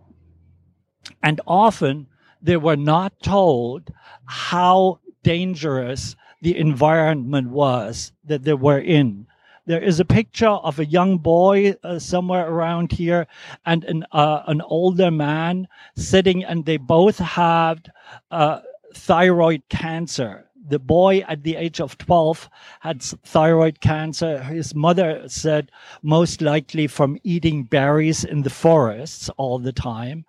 And 1.22 1.40
often 1.46 2.08
they 2.42 2.58
were 2.58 2.76
not 2.76 3.20
told 3.22 3.92
how 4.26 5.00
dangerous 5.24 6.16
the 6.42 6.58
environment 6.58 7.50
was 7.50 8.12
that 8.24 8.44
they 8.44 8.54
were 8.54 8.80
in. 8.80 9.28
There 9.68 9.82
is 9.82 10.00
a 10.00 10.06
picture 10.06 10.48
of 10.48 10.78
a 10.78 10.86
young 10.86 11.18
boy 11.18 11.74
uh, 11.84 11.98
somewhere 11.98 12.48
around 12.48 12.92
here 12.92 13.26
and 13.66 13.84
an, 13.86 14.06
uh, 14.12 14.44
an 14.46 14.62
older 14.62 15.10
man 15.10 15.68
sitting, 15.96 16.44
and 16.44 16.66
they 16.66 16.78
both 16.78 17.18
have 17.18 17.82
uh, 18.30 18.60
thyroid 18.96 19.64
cancer. 19.70 20.46
The 20.68 20.80
boy 20.80 21.20
at 21.28 21.44
the 21.44 21.56
age 21.58 21.80
of 21.80 21.96
12 22.00 22.50
had 22.80 23.04
thyroid 23.04 23.82
cancer. 23.82 24.42
His 24.42 24.74
mother 24.74 25.24
said 25.28 25.70
most 26.02 26.42
likely 26.42 26.88
from 26.88 27.20
eating 27.24 27.66
berries 27.66 28.24
in 28.24 28.42
the 28.42 28.50
forests 28.50 29.30
all 29.38 29.60
the 29.60 29.72
time. 29.72 30.26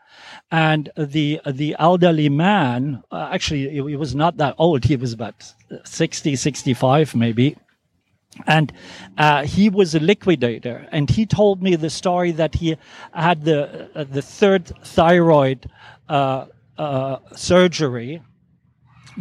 And 0.51 0.91
the, 0.97 1.41
the 1.51 1.75
elderly 1.79 2.29
man, 2.29 3.03
uh, 3.11 3.31
actually, 3.33 3.71
he 3.71 3.97
was 3.97 4.15
not 4.15 4.37
that 4.37 4.57
old. 4.59 4.85
He 4.85 4.97
was 4.97 5.15
about 5.15 5.55
60, 5.85 6.37
65 6.37 7.15
maybe 7.15 7.57
and 8.47 8.73
uh, 9.17 9.45
he 9.45 9.71
was 9.71 9.95
a 9.95 10.01
liquidator 10.01 10.87
and 10.93 11.09
he 11.09 11.25
told 11.25 11.63
me 11.63 11.77
the 11.77 11.89
story 11.89 12.33
that 12.33 12.55
he 12.55 12.77
had 13.15 13.45
the 13.45 13.89
uh, 13.95 14.05
the 14.05 14.21
third 14.21 14.71
thyroid 14.85 15.71
uh, 16.09 16.47
uh 16.77 17.17
surgery 17.35 18.21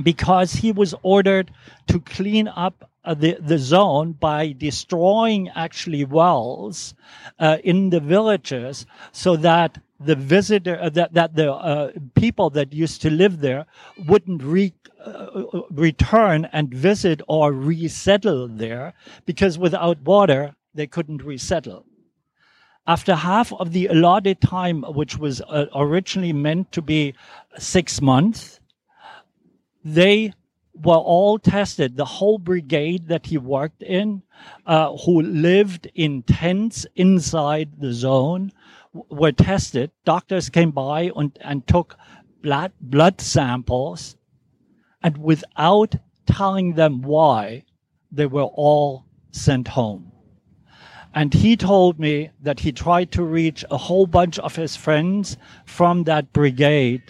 because 0.02 0.54
he 0.54 0.72
was 0.72 0.94
ordered 1.02 1.52
to 1.88 2.00
clean 2.00 2.48
up 2.48 2.90
uh, 3.06 3.14
the, 3.14 3.38
the 3.40 3.58
zone 3.58 4.14
by 4.14 4.52
destroying 4.52 5.50
actually 5.50 6.04
wells 6.04 6.96
uh, 7.40 7.58
in 7.64 7.90
the 7.92 8.00
villages 8.00 8.86
so 9.12 9.36
that 9.36 9.78
the 10.00 10.16
visitor 10.16 10.78
uh, 10.82 10.90
that, 10.90 11.14
that 11.14 11.36
the 11.36 11.52
uh, 11.52 11.92
people 12.16 12.50
that 12.50 12.74
used 12.74 13.02
to 13.02 13.10
live 13.10 13.40
there 13.40 13.66
wouldn't 14.08 14.44
re, 14.44 14.74
uh, 15.04 15.62
return 15.72 16.46
and 16.52 16.74
visit 16.74 17.22
or 17.28 17.54
resettle 17.54 18.48
there 18.48 18.94
because 19.26 19.58
without 19.58 20.02
water 20.02 20.56
they 20.74 20.88
couldn't 20.88 21.24
resettle. 21.24 21.86
After 22.88 23.16
half 23.16 23.54
of 23.54 23.72
the 23.72 23.88
allotted 23.88 24.42
time 24.42 24.84
which 24.84 25.18
was 25.18 25.42
uh, 25.42 25.66
originally 25.74 26.34
meant 26.34 26.72
to 26.74 26.82
be 26.82 27.16
six 27.58 28.02
months 28.02 28.60
they 29.86 30.34
were 30.74 30.96
all 30.96 31.40
tested. 31.40 31.96
The 31.96 32.06
whole 32.06 32.40
brigade 32.40 33.08
that 33.08 33.28
he 33.28 33.38
worked 33.38 33.84
in, 33.84 34.24
uh, 34.66 34.98
who 34.98 35.22
lived 35.22 35.90
in 35.94 36.24
tents 36.24 36.86
inside 36.96 37.80
the 37.80 37.94
zone, 37.94 38.52
were 38.92 39.32
tested. 39.32 39.92
Doctors 40.04 40.50
came 40.50 40.72
by 40.72 41.12
and, 41.16 41.38
and 41.40 41.66
took 41.68 41.98
blood, 42.42 42.74
blood 42.82 43.22
samples, 43.22 44.16
and 45.04 45.18
without 45.18 45.96
telling 46.26 46.74
them 46.74 47.04
why, 47.04 47.64
they 48.12 48.26
were 48.26 48.44
all 48.44 49.06
sent 49.32 49.68
home. 49.68 50.12
And 51.14 51.34
he 51.34 51.56
told 51.56 52.00
me 52.00 52.32
that 52.42 52.60
he 52.60 52.72
tried 52.72 53.12
to 53.12 53.24
reach 53.24 53.64
a 53.70 53.78
whole 53.78 54.08
bunch 54.08 54.40
of 54.40 54.56
his 54.56 54.76
friends 54.76 55.38
from 55.66 56.04
that 56.04 56.34
brigade 56.34 57.04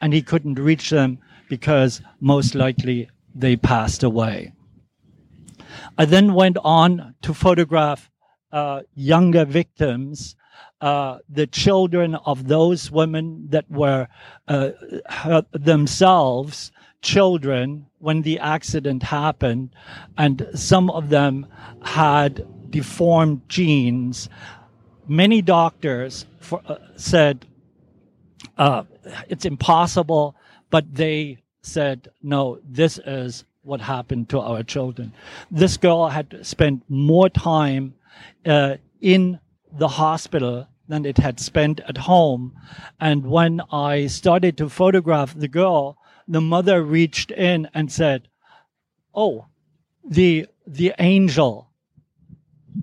and 0.00 0.12
he 0.12 0.22
couldn't 0.22 0.58
reach 0.58 0.90
them 0.90 1.18
because 1.48 2.00
most 2.20 2.54
likely 2.54 3.08
they 3.34 3.56
passed 3.56 4.02
away. 4.02 4.52
I 5.98 6.04
then 6.04 6.34
went 6.34 6.58
on 6.62 7.14
to 7.22 7.34
photograph 7.34 8.10
uh, 8.52 8.82
younger 8.94 9.44
victims, 9.44 10.36
uh, 10.80 11.18
the 11.28 11.46
children 11.46 12.14
of 12.14 12.48
those 12.48 12.90
women 12.90 13.46
that 13.50 13.70
were 13.70 14.08
uh, 14.48 14.70
themselves 15.52 16.70
children 17.02 17.86
when 17.98 18.22
the 18.22 18.38
accident 18.38 19.02
happened, 19.02 19.70
and 20.16 20.48
some 20.54 20.90
of 20.90 21.08
them 21.08 21.46
had 21.82 22.46
deformed 22.70 23.48
genes. 23.48 24.28
Many 25.06 25.40
doctors 25.40 26.26
for, 26.40 26.60
uh, 26.66 26.78
said 26.96 27.46
uh, 28.58 28.84
it's 29.28 29.44
impossible, 29.44 30.34
but 30.70 30.94
they 30.94 31.38
said, 31.62 32.08
no, 32.22 32.58
this 32.64 32.98
is 33.04 33.44
what 33.62 33.80
happened 33.80 34.28
to 34.28 34.40
our 34.40 34.62
children. 34.62 35.12
This 35.50 35.76
girl 35.76 36.08
had 36.08 36.46
spent 36.46 36.84
more 36.88 37.28
time 37.28 37.94
uh, 38.44 38.76
in 39.00 39.40
the 39.72 39.88
hospital 39.88 40.68
than 40.88 41.04
it 41.04 41.18
had 41.18 41.40
spent 41.40 41.80
at 41.80 41.98
home. 41.98 42.54
And 43.00 43.26
when 43.26 43.60
I 43.72 44.06
started 44.06 44.56
to 44.58 44.68
photograph 44.68 45.34
the 45.34 45.48
girl, 45.48 45.98
the 46.28 46.40
mother 46.40 46.82
reached 46.82 47.30
in 47.30 47.68
and 47.74 47.90
said, 47.90 48.28
"Oh, 49.14 49.46
the 50.04 50.46
the 50.66 50.94
angel 50.98 51.70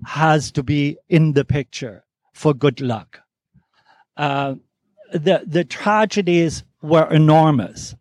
has 0.06 0.50
to 0.52 0.62
be 0.62 0.98
in 1.08 1.32
the 1.32 1.44
picture 1.44 2.04
for 2.32 2.54
good 2.54 2.80
luck." 2.80 3.20
Uh, 4.16 4.56
the 5.12 5.42
the 5.46 5.64
tragedies 5.64 6.64
were 6.84 7.10
enormous. 7.10 7.94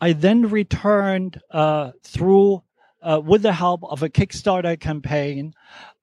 I 0.00 0.12
then 0.12 0.50
returned 0.50 1.40
uh, 1.50 1.92
through, 2.02 2.62
uh, 3.00 3.20
with 3.24 3.42
the 3.42 3.54
help 3.54 3.82
of 3.84 4.02
a 4.02 4.10
Kickstarter 4.10 4.78
campaign 4.78 5.54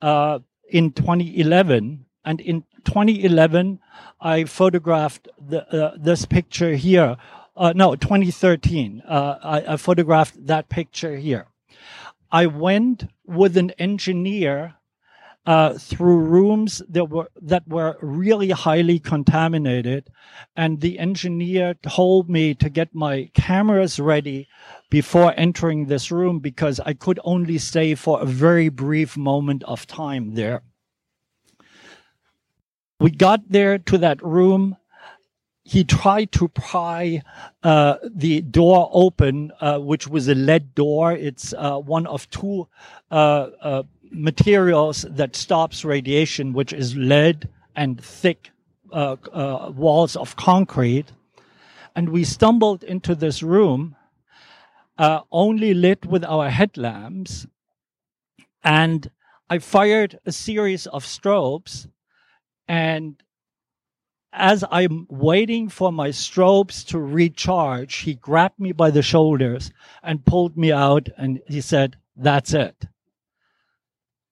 uh, 0.02 0.40
in 0.70 0.92
2011. 0.92 2.06
And 2.26 2.42
in 2.42 2.64
2011, 2.84 3.80
I 4.20 4.46
photographed 4.46 5.28
the, 5.40 5.68
uh, 5.68 5.98
this 5.98 6.26
picture 6.26 6.76
here. 6.76 7.18
Uh, 7.56 7.74
no, 7.76 7.96
2013. 7.96 9.04
Uh, 9.08 9.36
I, 9.44 9.74
I 9.74 9.78
photographed 9.78 10.48
that 10.48 10.68
picture 10.70 11.16
here. 11.16 11.48
I 12.32 12.48
went 12.48 13.06
with 13.26 13.56
an 13.56 13.72
engineer 13.72 14.76
uh, 15.50 15.74
through 15.74 16.20
rooms 16.20 16.80
that 16.88 17.10
were 17.10 17.28
that 17.42 17.68
were 17.68 17.98
really 18.04 18.52
highly 18.52 19.00
contaminated, 19.00 20.08
and 20.56 20.80
the 20.80 21.00
engineer 21.00 21.74
told 21.82 22.30
me 22.30 22.54
to 22.54 22.70
get 22.70 22.94
my 22.94 23.32
cameras 23.34 24.00
ready 24.00 24.48
before 24.92 25.34
entering 25.38 25.88
this 25.88 26.12
room 26.12 26.38
because 26.38 26.80
I 26.82 26.94
could 26.94 27.20
only 27.24 27.58
stay 27.58 27.96
for 27.96 28.22
a 28.22 28.28
very 28.28 28.70
brief 28.70 29.18
moment 29.18 29.64
of 29.64 29.88
time 29.88 30.36
there. 30.36 30.62
We 33.00 33.10
got 33.10 33.42
there 33.50 33.80
to 33.80 33.98
that 33.98 34.22
room 34.22 34.78
he 35.70 35.84
tried 35.84 36.32
to 36.32 36.48
pry 36.48 37.22
uh, 37.62 37.98
the 38.04 38.42
door 38.42 38.90
open, 38.92 39.52
uh, 39.62 39.78
which 39.78 40.08
was 40.08 40.28
a 40.28 40.34
lead 40.34 40.74
door. 40.74 41.12
It's 41.12 41.54
uh, 41.56 41.78
one 41.78 42.08
of 42.08 42.28
two 42.32 42.68
uh, 43.12 43.50
uh, 43.62 43.84
materials 44.12 45.06
that 45.10 45.36
stops 45.36 45.86
radiation, 45.86 46.54
which 46.54 46.74
is 46.74 46.96
lead 46.96 47.50
and 47.76 48.04
thick 48.04 48.52
uh, 48.92 49.16
uh, 49.32 49.72
walls 49.76 50.16
of 50.16 50.36
concrete. 50.36 51.12
And 51.96 52.10
we 52.10 52.24
stumbled 52.24 52.84
into 52.84 53.16
this 53.16 53.44
room, 53.44 53.96
uh, 54.98 55.22
only 55.32 55.74
lit 55.74 56.06
with 56.06 56.24
our 56.24 56.50
headlamps. 56.50 57.48
And 58.64 59.10
I 59.50 59.60
fired 59.60 60.20
a 60.26 60.32
series 60.32 60.88
of 60.88 61.04
strobes. 61.04 61.88
And 62.68 63.22
as 64.32 64.64
I'm 64.70 65.08
waiting 65.10 65.70
for 65.70 65.92
my 65.92 66.10
strobes 66.10 66.86
to 66.88 67.00
recharge, 67.00 67.96
he 67.96 68.14
grabbed 68.14 68.60
me 68.60 68.72
by 68.72 68.92
the 68.92 69.02
shoulders 69.02 69.72
and 70.04 70.26
pulled 70.26 70.58
me 70.58 70.72
out. 70.72 71.10
And 71.18 71.42
he 71.48 71.62
said, 71.62 71.98
That's 72.16 72.54
it. 72.54 72.86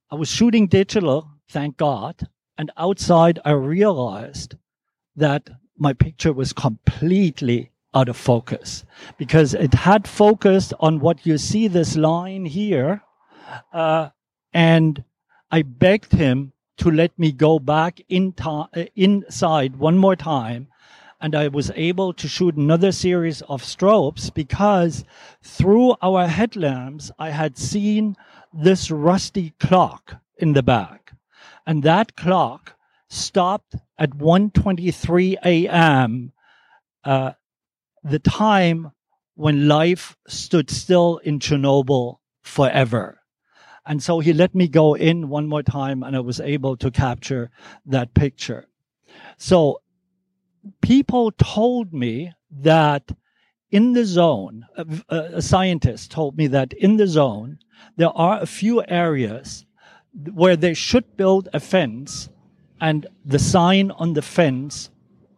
I 0.09 0.15
was 0.15 0.29
shooting 0.29 0.67
digital, 0.67 1.29
thank 1.49 1.77
God. 1.77 2.27
And 2.57 2.71
outside, 2.77 3.39
I 3.43 3.51
realized 3.51 4.55
that 5.15 5.49
my 5.77 5.93
picture 5.93 6.31
was 6.31 6.53
completely 6.53 7.71
out 7.93 8.09
of 8.09 8.15
focus 8.17 8.85
because 9.17 9.53
it 9.53 9.73
had 9.73 10.07
focused 10.07 10.73
on 10.79 10.99
what 10.99 11.25
you 11.25 11.37
see 11.37 11.67
this 11.67 11.95
line 11.97 12.45
here. 12.45 13.01
Uh, 13.73 14.09
and 14.53 15.03
I 15.51 15.63
begged 15.63 16.13
him 16.13 16.53
to 16.77 16.91
let 16.91 17.17
me 17.17 17.31
go 17.31 17.59
back 17.59 18.01
in 18.07 18.33
ta- 18.33 18.69
uh, 18.75 18.85
inside 18.95 19.75
one 19.75 19.97
more 19.97 20.15
time. 20.15 20.67
And 21.19 21.35
I 21.35 21.47
was 21.47 21.71
able 21.75 22.13
to 22.13 22.27
shoot 22.27 22.55
another 22.55 22.91
series 22.91 23.41
of 23.43 23.63
strobes 23.63 24.31
because 24.31 25.03
through 25.41 25.95
our 26.01 26.27
headlamps, 26.27 27.11
I 27.17 27.31
had 27.31 27.57
seen 27.57 28.15
this 28.57 28.89
rusty 28.89 29.53
clock 29.59 30.15
in 30.37 30.53
the 30.53 30.63
back. 30.63 31.11
And 31.65 31.83
that 31.83 32.15
clock 32.15 32.73
stopped 33.09 33.75
at 33.97 34.11
1.23 34.11 35.35
a.m., 35.45 36.33
uh, 37.03 37.31
the 38.03 38.19
time 38.19 38.91
when 39.35 39.67
life 39.67 40.17
stood 40.27 40.69
still 40.69 41.17
in 41.17 41.39
Chernobyl 41.39 42.17
forever. 42.41 43.21
And 43.85 44.01
so 44.01 44.19
he 44.19 44.33
let 44.33 44.55
me 44.55 44.67
go 44.67 44.95
in 44.95 45.29
one 45.29 45.47
more 45.47 45.63
time 45.63 46.03
and 46.03 46.15
I 46.15 46.19
was 46.19 46.39
able 46.39 46.75
to 46.77 46.91
capture 46.91 47.51
that 47.85 48.13
picture. 48.13 48.67
So 49.37 49.81
people 50.81 51.31
told 51.31 51.93
me 51.93 52.33
that 52.51 53.11
in 53.69 53.93
the 53.93 54.05
zone, 54.05 54.65
a, 54.75 54.85
a 55.35 55.41
scientist 55.41 56.11
told 56.11 56.37
me 56.37 56.47
that 56.47 56.73
in 56.73 56.97
the 56.97 57.07
zone, 57.07 57.59
there 57.95 58.15
are 58.15 58.41
a 58.41 58.45
few 58.45 58.83
areas 58.87 59.65
where 60.33 60.55
they 60.55 60.73
should 60.73 61.17
build 61.17 61.49
a 61.53 61.59
fence 61.59 62.29
and 62.79 63.07
the 63.25 63.39
sign 63.39 63.91
on 63.91 64.13
the 64.13 64.21
fence 64.21 64.89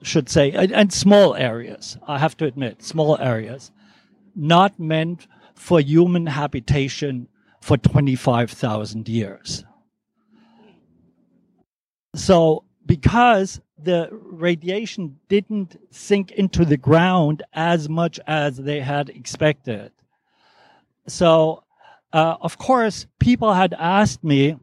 should 0.01 0.29
say, 0.29 0.51
and 0.51 0.93
small 0.93 1.35
areas, 1.35 1.97
I 2.07 2.19
have 2.19 2.37
to 2.37 2.45
admit, 2.45 2.83
small 2.83 3.17
areas, 3.17 3.71
not 4.35 4.79
meant 4.79 5.27
for 5.55 5.81
human 5.81 6.27
habitation 6.27 7.27
for 7.61 7.77
25,000 7.77 9.09
years. 9.09 9.65
So, 12.15 12.63
because 12.85 13.61
the 13.77 14.09
radiation 14.11 15.19
didn't 15.27 15.75
sink 15.91 16.31
into 16.31 16.65
the 16.65 16.77
ground 16.77 17.43
as 17.53 17.87
much 17.87 18.19
as 18.25 18.57
they 18.57 18.79
had 18.79 19.09
expected. 19.09 19.91
So, 21.07 21.63
uh, 22.13 22.37
of 22.41 22.57
course, 22.57 23.05
people 23.19 23.53
had 23.53 23.73
asked 23.77 24.23
me 24.23 24.57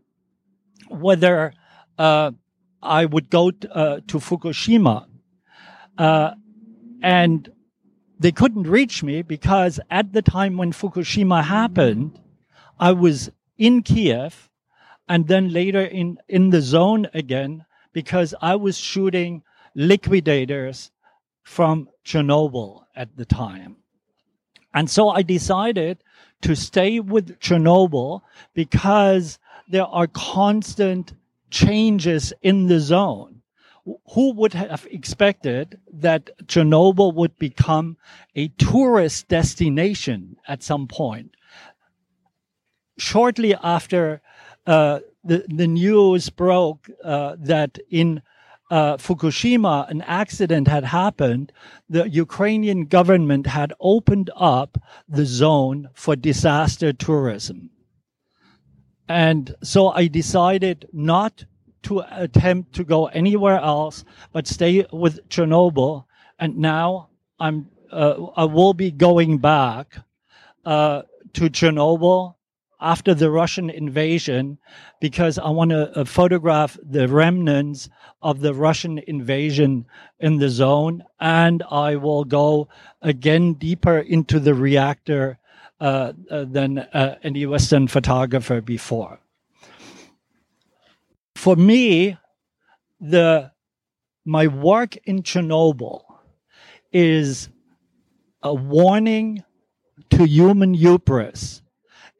whether 0.88 1.52
uh, 1.98 2.32
I 2.82 3.04
would 3.04 3.30
go 3.30 3.50
t- 3.50 3.68
uh, 3.70 4.00
to 4.08 4.18
Fukushima. 4.18 5.06
Uh, 5.96 6.32
and 7.02 7.48
they 8.18 8.32
couldn't 8.32 8.64
reach 8.64 9.02
me 9.02 9.22
because 9.22 9.78
at 9.90 10.12
the 10.12 10.22
time 10.22 10.56
when 10.56 10.72
Fukushima 10.72 11.44
happened, 11.44 12.18
I 12.78 12.92
was 12.92 13.30
in 13.58 13.82
Kiev 13.82 14.50
and 15.08 15.28
then 15.28 15.52
later 15.52 15.82
in, 15.82 16.18
in 16.28 16.50
the 16.50 16.60
zone 16.60 17.08
again 17.14 17.64
because 17.92 18.34
I 18.40 18.56
was 18.56 18.76
shooting 18.76 19.42
liquidators 19.74 20.90
from 21.42 21.88
Chernobyl 22.04 22.84
at 22.94 23.16
the 23.16 23.24
time. 23.24 23.76
And 24.76 24.90
so 24.90 25.08
I 25.08 25.22
decided 25.22 26.04
to 26.42 26.54
stay 26.54 27.00
with 27.00 27.40
Chernobyl 27.40 28.20
because 28.52 29.38
there 29.66 29.86
are 29.86 30.06
constant 30.06 31.14
changes 31.50 32.34
in 32.42 32.66
the 32.66 32.78
zone. 32.78 33.32
who 34.14 34.32
would 34.32 34.52
have 34.52 34.84
expected 34.90 35.78
that 35.92 36.30
Chernobyl 36.48 37.14
would 37.14 37.38
become 37.38 37.96
a 38.34 38.48
tourist 38.48 39.28
destination 39.28 40.36
at 40.48 40.64
some 40.64 40.88
point? 40.88 41.36
Shortly 42.98 43.54
after 43.54 44.20
uh, 44.66 45.00
the, 45.22 45.44
the 45.48 45.68
news 45.68 46.30
broke 46.30 46.90
uh, 47.04 47.36
that 47.38 47.78
in 47.88 48.22
uh, 48.70 48.96
Fukushima, 48.96 49.88
an 49.90 50.02
accident 50.02 50.68
had 50.68 50.84
happened, 50.84 51.52
the 51.88 52.08
Ukrainian 52.08 52.86
government 52.86 53.46
had 53.46 53.72
opened 53.80 54.30
up 54.36 54.78
the 55.08 55.24
zone 55.24 55.88
for 55.94 56.16
disaster 56.16 56.92
tourism. 56.92 57.70
And 59.08 59.54
so 59.62 59.88
I 59.88 60.08
decided 60.08 60.88
not 60.92 61.44
to 61.84 62.02
attempt 62.10 62.74
to 62.74 62.84
go 62.84 63.06
anywhere 63.06 63.60
else, 63.60 64.04
but 64.32 64.48
stay 64.48 64.84
with 64.92 65.28
Chernobyl. 65.28 66.04
And 66.40 66.58
now 66.58 67.10
I'm, 67.38 67.68
uh, 67.92 68.26
I 68.36 68.44
will 68.44 68.74
be 68.74 68.90
going 68.90 69.38
back 69.38 69.96
uh, 70.64 71.02
to 71.34 71.42
Chernobyl 71.48 72.35
after 72.80 73.14
the 73.14 73.30
Russian 73.30 73.70
invasion 73.70 74.58
because 75.00 75.38
I 75.38 75.48
want 75.48 75.70
to 75.70 75.98
uh, 75.98 76.04
photograph 76.04 76.76
the 76.82 77.08
remnants 77.08 77.88
of 78.20 78.40
the 78.40 78.52
Russian 78.52 78.98
invasion 79.06 79.86
in 80.20 80.38
the 80.38 80.48
zone. 80.48 81.04
And 81.18 81.62
I 81.70 81.96
will 81.96 82.24
go 82.24 82.68
again 83.00 83.54
deeper 83.54 83.98
into 83.98 84.38
the 84.38 84.54
reactor 84.54 85.38
uh, 85.80 86.12
uh, 86.30 86.44
than 86.44 86.78
uh, 86.78 87.16
any 87.22 87.46
Western 87.46 87.88
photographer 87.88 88.60
before. 88.60 89.20
For 91.34 91.56
me, 91.56 92.16
the 93.00 93.52
my 94.24 94.48
work 94.48 94.96
in 95.04 95.22
Chernobyl 95.22 96.02
is 96.92 97.48
a 98.42 98.52
warning 98.52 99.44
to 100.10 100.24
human 100.24 100.74
hubris 100.74 101.62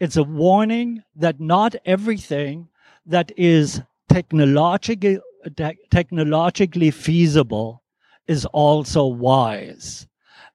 it's 0.01 0.17
a 0.17 0.23
warning 0.23 1.03
that 1.15 1.41
not 1.41 1.75
everything 1.85 2.69
that 3.07 3.33
is 3.37 3.81
technologically, 4.09 5.21
te- 5.57 5.79
technologically 5.91 6.91
feasible 6.91 7.83
is 8.27 8.45
also 8.47 9.07
wise. 9.07 10.07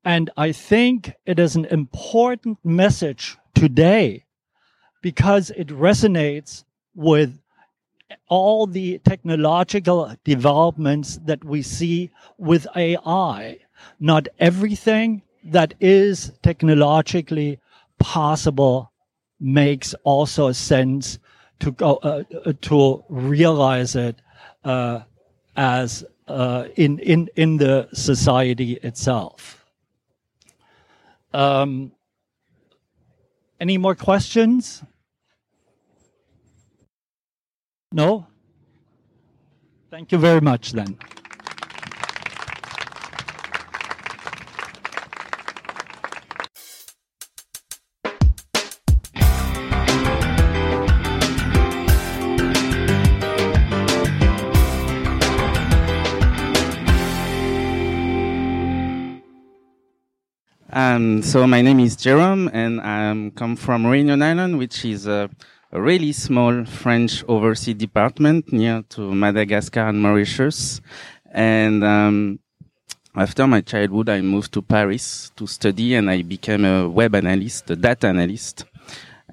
And 0.03 0.29
I 0.37 0.51
think 0.51 1.13
it 1.25 1.39
is 1.39 1.55
an 1.55 1.65
important 1.65 2.57
message 2.63 3.37
today 3.55 4.25
because 5.01 5.51
it 5.51 5.67
resonates 5.67 6.63
with 6.95 7.39
all 8.27 8.67
the 8.67 8.99
technological 8.99 10.15
developments 10.23 11.19
that 11.25 11.43
we 11.43 11.61
see 11.61 12.11
with 12.37 12.67
AI. 12.75 13.59
Not 13.99 14.27
everything 14.39 15.21
that 15.43 15.73
is 15.79 16.31
technologically 16.43 17.59
possible 17.99 18.90
makes 19.41 19.93
also 20.03 20.51
sense 20.51 21.19
to 21.59 21.71
go 21.71 21.95
uh, 22.03 22.23
uh, 22.45 22.53
to 22.61 23.03
realize 23.09 23.95
it 23.95 24.21
uh, 24.63 25.01
as 25.55 26.05
uh, 26.27 26.65
in 26.75 26.99
in 26.99 27.29
in 27.35 27.57
the 27.57 27.89
society 27.93 28.73
itself. 28.83 29.65
Um, 31.33 31.91
any 33.59 33.77
more 33.77 33.95
questions? 33.95 34.83
No. 37.91 38.27
Thank 39.89 40.11
you 40.11 40.17
very 40.17 40.41
much. 40.41 40.71
Then. 40.71 40.97
Um, 60.91 61.21
so 61.21 61.47
my 61.47 61.61
name 61.61 61.79
is 61.79 61.95
Jerome, 61.95 62.49
and 62.51 62.81
I 62.81 63.31
come 63.33 63.55
from 63.55 63.85
Réunion 63.85 64.21
Island, 64.21 64.57
which 64.57 64.83
is 64.83 65.07
a, 65.07 65.29
a, 65.71 65.81
really 65.81 66.11
small 66.11 66.65
French 66.65 67.23
overseas 67.29 67.75
department 67.75 68.51
near 68.51 68.83
to 68.89 69.15
Madagascar 69.15 69.87
and 69.87 70.01
Mauritius. 70.01 70.81
And 71.31 71.81
um, 71.85 72.39
after 73.15 73.47
my 73.47 73.61
childhood, 73.61 74.09
I 74.09 74.19
moved 74.19 74.51
to 74.51 74.61
Paris 74.61 75.31
to 75.37 75.47
study, 75.47 75.95
and 75.95 76.09
I 76.09 76.23
became 76.23 76.65
a 76.65 76.89
web 76.89 77.15
analyst, 77.15 77.71
a 77.71 77.77
data 77.77 78.07
analyst. 78.07 78.65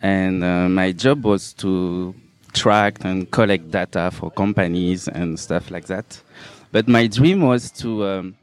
And 0.01 0.44
uh, 0.44 0.68
my 0.68 0.92
job 0.92 1.25
was 1.25 1.55
to 1.55 2.14
track 2.53 2.99
and 3.05 3.29
collect 3.33 3.68
data 3.68 4.12
for 4.12 4.31
companies 4.31 5.09
and 5.09 5.40
stuff 5.40 5.73
like 5.73 5.87
that. 5.87 6.23
But 6.71 6.87
my 6.87 7.09
dream 7.09 7.40
was 7.40 7.73
to 7.83 8.07
um, 8.07 8.37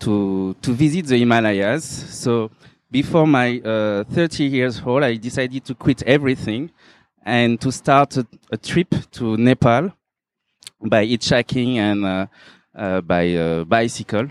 to 0.00 0.54
to 0.62 0.72
visit 0.72 1.06
the 1.06 1.18
Himalayas. 1.18 1.84
So 1.84 2.50
before 2.90 3.26
my 3.26 3.58
uh, 3.58 4.04
30 4.04 4.44
years 4.44 4.80
old, 4.84 5.02
I 5.02 5.16
decided 5.16 5.64
to 5.64 5.74
quit 5.74 6.02
everything 6.04 6.70
and 7.24 7.60
to 7.60 7.72
start 7.72 8.16
a, 8.16 8.26
a 8.52 8.56
trip 8.56 8.94
to 9.12 9.36
Nepal 9.36 9.92
by 10.80 11.06
hitchhiking 11.06 11.76
and 11.76 12.04
uh, 12.04 12.26
uh, 12.74 13.00
by 13.00 13.34
uh, 13.34 13.64
bicycle. 13.64 14.28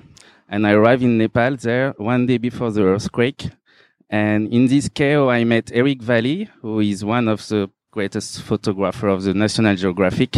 And 0.47 0.67
I 0.67 0.73
arrived 0.73 1.03
in 1.03 1.17
Nepal 1.17 1.55
there 1.57 1.93
one 1.97 2.25
day 2.25 2.37
before 2.37 2.71
the 2.71 2.83
earthquake. 2.83 3.49
And 4.09 4.53
in 4.53 4.67
this 4.67 4.89
chaos, 4.89 5.31
I 5.31 5.43
met 5.43 5.71
Eric 5.73 6.01
Valli, 6.01 6.49
who 6.61 6.79
is 6.79 7.03
one 7.03 7.27
of 7.27 7.47
the 7.47 7.69
greatest 7.91 8.41
photographer 8.43 9.07
of 9.07 9.23
the 9.23 9.33
National 9.33 9.75
Geographic 9.75 10.37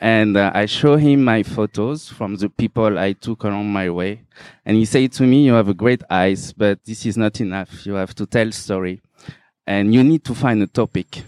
and 0.00 0.36
uh, 0.36 0.50
I 0.54 0.66
show 0.66 0.96
him 0.96 1.24
my 1.24 1.42
photos 1.42 2.08
from 2.08 2.36
the 2.36 2.48
people 2.48 2.98
I 2.98 3.12
took 3.14 3.44
along 3.44 3.72
my 3.72 3.88
way. 3.90 4.22
And 4.64 4.76
he 4.76 4.84
said 4.84 5.12
to 5.12 5.22
me, 5.22 5.46
you 5.46 5.54
have 5.54 5.68
a 5.68 5.74
great 5.74 6.02
eyes, 6.10 6.52
but 6.52 6.84
this 6.84 7.06
is 7.06 7.16
not 7.16 7.40
enough. 7.40 7.86
You 7.86 7.94
have 7.94 8.14
to 8.16 8.26
tell 8.26 8.52
story 8.52 9.00
and 9.66 9.94
you 9.94 10.04
need 10.04 10.24
to 10.24 10.34
find 10.34 10.62
a 10.62 10.66
topic. 10.66 11.22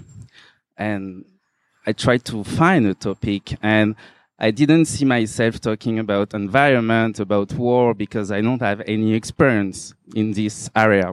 And 0.77 1.25
I 1.87 1.93
tried 1.93 2.25
to 2.27 2.45
find 2.45 2.87
a 2.87 2.95
topic 2.95 3.57
and 3.63 3.97
I 4.39 4.53
didn't 4.53 4.85
see 4.85 5.05
myself 5.05 5.61
talking 5.61 5.99
about 5.99 6.35
environment, 6.35 7.19
about 7.19 7.53
war, 7.55 7.93
because 7.93 8.31
I 8.31 8.41
don't 8.41 8.63
have 8.63 8.83
any 8.87 9.15
experience 9.15 9.95
in 10.15 10.33
this 10.33 10.71
area. 10.77 11.13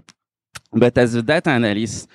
But 0.72 0.96
as 0.98 1.16
a 1.16 1.24
data 1.24 1.50
analyst, 1.50 2.08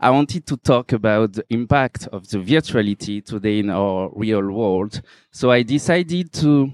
I 0.00 0.10
wanted 0.10 0.46
to 0.46 0.56
talk 0.56 0.92
about 0.92 1.32
the 1.32 1.44
impact 1.50 2.06
of 2.12 2.28
the 2.28 2.38
virtuality 2.38 3.24
today 3.24 3.58
in 3.58 3.70
our 3.70 4.10
real 4.14 4.48
world. 4.50 5.02
So 5.32 5.50
I 5.50 5.62
decided 5.62 6.32
to 6.34 6.70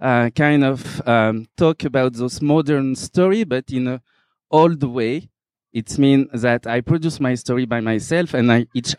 uh, 0.00 0.30
kind 0.30 0.64
of 0.64 1.08
um, 1.08 1.46
talk 1.56 1.84
about 1.84 2.12
those 2.12 2.42
modern 2.42 2.94
story, 2.94 3.44
but 3.44 3.70
in 3.70 3.88
a 3.88 4.02
old 4.50 4.82
way. 4.82 5.28
It 5.72 5.98
means 5.98 6.42
that 6.42 6.66
I 6.66 6.82
produce 6.82 7.18
my 7.18 7.34
story 7.34 7.64
by 7.64 7.80
myself 7.80 8.34
and 8.34 8.52
I 8.52 8.66
each 8.74 8.94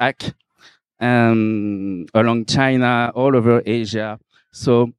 um, 1.00 2.08
along 2.16 2.46
China, 2.46 3.12
all 3.14 3.36
over 3.36 3.62
Asia. 3.64 4.20
So 4.52 4.92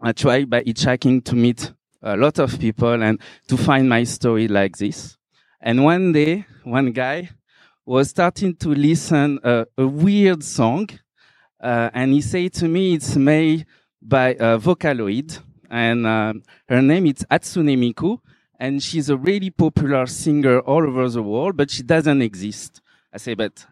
I 0.00 0.10
try 0.10 0.44
by 0.44 0.62
each 0.62 0.80
hitchhiking 0.80 1.24
to 1.26 1.36
meet 1.36 1.72
a 2.02 2.16
lot 2.16 2.40
of 2.40 2.58
people 2.58 3.00
and 3.00 3.20
to 3.46 3.56
find 3.56 3.88
my 3.88 4.02
story 4.02 4.48
like 4.48 4.76
this. 4.78 5.16
And 5.60 5.84
one 5.84 6.10
day, 6.10 6.46
one 6.64 6.90
guy 6.90 7.30
was 7.86 8.10
starting 8.10 8.52
to 8.56 8.70
listen 8.70 9.38
uh, 9.44 9.64
a 9.78 9.86
weird 9.86 10.42
song, 10.42 10.88
uh, 11.60 11.88
and 11.94 12.12
he 12.12 12.20
said 12.20 12.52
to 12.52 12.66
me 12.66 12.94
it's 12.94 13.14
made 13.14 13.64
by 14.02 14.30
a 14.30 14.58
Vocaloid, 14.58 15.38
and 15.70 16.04
uh, 16.04 16.32
her 16.68 16.82
name 16.82 17.06
is 17.06 17.24
Hatsune 17.30 17.78
Miku, 17.78 18.18
and 18.58 18.82
she's 18.82 19.08
a 19.08 19.16
really 19.16 19.50
popular 19.50 20.06
singer 20.06 20.58
all 20.60 20.84
over 20.84 21.08
the 21.08 21.22
world, 21.22 21.56
but 21.56 21.70
she 21.70 21.84
doesn't 21.84 22.22
exist. 22.22 22.80
I 23.12 23.18
say, 23.18 23.34
but 23.34 23.64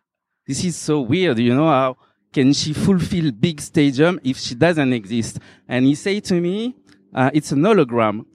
this 0.46 0.64
is 0.64 0.76
so 0.76 1.00
weird, 1.00 1.40
you 1.40 1.52
know 1.52 1.66
how 1.66 1.96
can 2.32 2.52
she 2.52 2.72
fulfill 2.72 3.32
big 3.32 3.60
stadium 3.60 4.20
if 4.22 4.38
she 4.38 4.54
doesn't 4.54 4.92
exist? 4.92 5.40
And 5.68 5.86
he 5.86 5.96
said 5.96 6.22
to 6.24 6.40
me, 6.40 6.76
uh, 7.12 7.30
it's 7.34 7.50
an 7.50 7.62
hologram. 7.62 8.26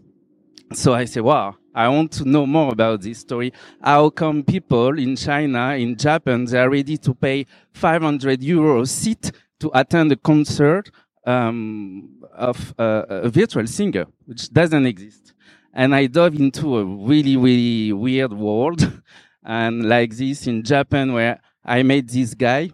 So 0.74 0.94
I 0.94 1.06
say, 1.06 1.22
wow, 1.22 1.56
I 1.74 1.88
want 1.88 2.12
to 2.14 2.26
know 2.26 2.46
more 2.46 2.72
about 2.72 3.02
this 3.02 3.20
story. 3.20 3.54
How 3.82 4.10
come 4.10 4.44
people 4.44 4.98
in 4.98 5.16
China, 5.16 5.76
in 5.76 5.96
Japan, 5.96 6.46
they 6.46 6.60
are 6.60 6.70
ready 6.70 6.98
to 6.98 7.14
pay 7.14 7.46
500 7.74 8.42
euros 8.42 8.88
seat 8.90 9.32
to 9.60 9.72
attend 9.74 10.12
a 10.12 10.16
concert 10.16 10.90
um, 11.26 12.22
of 12.34 12.74
uh, 12.80 13.06
a 13.10 13.30
virtual 13.30 13.68
singer, 13.68 14.06
which 14.26 14.52
doesn't 14.52 14.86
exist. 14.86 15.34
And 15.74 15.94
I 15.94 16.08
dove 16.08 16.36
into 16.36 16.78
a 16.78 16.86
really, 16.86 17.38
really 17.38 17.94
weird 17.94 18.34
world. 18.34 19.02
and 19.44 19.88
like 19.88 20.16
this 20.16 20.48
in 20.48 20.64
Japan, 20.64 21.14
where 21.14 21.40
I 21.64 21.84
met 21.84 22.08
this 22.08 22.34
guy 22.34 22.72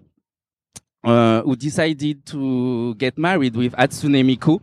uh, 1.03 1.41
who 1.41 1.55
decided 1.55 2.25
to 2.27 2.95
get 2.95 3.17
married 3.17 3.55
with 3.55 3.73
Hatsune 3.73 4.23
Miku 4.25 4.59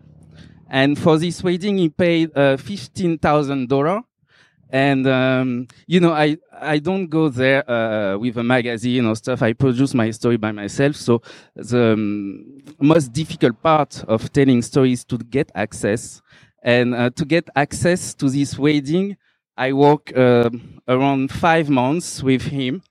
And 0.68 0.98
for 0.98 1.18
this 1.18 1.42
wedding, 1.42 1.78
he 1.78 1.88
paid 1.90 2.36
uh, 2.36 2.56
fifteen 2.56 3.18
thousand 3.18 3.68
dollar. 3.68 4.02
And 4.72 5.06
um, 5.06 5.68
you 5.86 6.00
know, 6.00 6.12
I 6.14 6.38
I 6.58 6.78
don't 6.78 7.08
go 7.08 7.28
there 7.28 7.70
uh, 7.70 8.16
with 8.16 8.38
a 8.38 8.42
magazine 8.42 9.04
or 9.04 9.14
stuff. 9.16 9.42
I 9.42 9.52
produce 9.52 9.92
my 9.92 10.10
story 10.10 10.38
by 10.38 10.50
myself. 10.50 10.96
So 10.96 11.20
the 11.54 11.92
um, 11.92 12.58
most 12.80 13.12
difficult 13.12 13.62
part 13.62 14.02
of 14.08 14.32
telling 14.32 14.62
stories 14.62 15.04
to 15.04 15.18
get 15.18 15.52
access. 15.54 16.22
And 16.64 16.94
uh, 16.94 17.10
to 17.10 17.24
get 17.26 17.50
access 17.54 18.14
to 18.14 18.30
this 18.30 18.58
wedding, 18.58 19.18
I 19.58 19.74
work 19.74 20.16
uh, 20.16 20.48
around 20.88 21.30
five 21.30 21.68
months 21.68 22.22
with 22.22 22.42
him. 22.42 22.82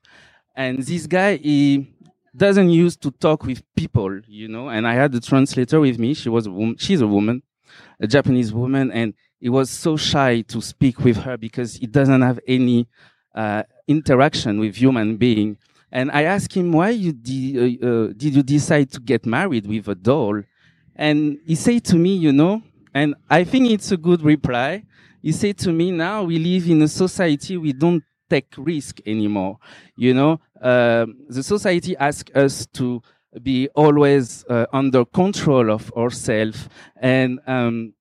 And 0.54 0.78
this 0.80 1.08
guy, 1.08 1.36
he 1.38 1.88
doesn't 2.36 2.70
use 2.70 2.96
to 2.98 3.10
talk 3.10 3.44
with 3.44 3.62
people, 3.74 4.20
you 4.28 4.46
know. 4.46 4.68
And 4.68 4.86
I 4.86 4.94
had 4.94 5.14
a 5.16 5.20
translator 5.20 5.80
with 5.80 5.98
me. 5.98 6.14
She 6.14 6.28
was 6.28 6.46
a 6.46 6.50
woman. 6.52 6.76
She's 6.78 7.00
a 7.00 7.08
woman, 7.08 7.42
a 7.98 8.06
Japanese 8.06 8.52
woman, 8.52 8.92
and 8.92 9.14
he 9.42 9.48
was 9.48 9.70
so 9.70 9.96
shy 9.96 10.40
to 10.42 10.62
speak 10.62 11.00
with 11.00 11.16
her 11.16 11.36
because 11.36 11.74
he 11.74 11.86
doesn't 11.88 12.22
have 12.22 12.38
any 12.46 12.86
uh, 13.34 13.64
interaction 13.88 14.60
with 14.60 14.76
human 14.76 15.16
being. 15.16 15.58
And 15.90 16.12
I 16.12 16.22
asked 16.22 16.54
him, 16.54 16.70
why 16.70 16.90
you 16.90 17.12
de- 17.12 17.80
uh, 17.82 17.86
uh, 17.88 18.06
did 18.16 18.36
you 18.36 18.44
decide 18.44 18.92
to 18.92 19.00
get 19.00 19.26
married 19.26 19.66
with 19.66 19.88
a 19.88 19.96
doll? 19.96 20.42
And 20.94 21.38
he 21.44 21.56
said 21.56 21.82
to 21.86 21.96
me, 21.96 22.14
you 22.14 22.32
know, 22.32 22.62
and 22.94 23.16
I 23.28 23.42
think 23.42 23.68
it's 23.68 23.90
a 23.90 23.96
good 23.96 24.22
reply. 24.22 24.84
He 25.20 25.32
said 25.32 25.58
to 25.58 25.72
me, 25.72 25.90
now 25.90 26.22
we 26.22 26.38
live 26.38 26.70
in 26.70 26.80
a 26.82 26.88
society 26.88 27.56
we 27.56 27.72
don't 27.72 28.04
take 28.30 28.54
risk 28.56 29.00
anymore. 29.04 29.58
You 29.96 30.14
know, 30.14 30.40
uh, 30.60 31.06
the 31.28 31.42
society 31.42 31.96
asks 31.96 32.30
us 32.36 32.66
to 32.74 33.02
be 33.42 33.68
always 33.74 34.44
uh, 34.48 34.66
under 34.72 35.04
control 35.04 35.68
of 35.72 35.92
ourselves 35.96 36.68
and 37.00 37.40
um, 37.48 37.94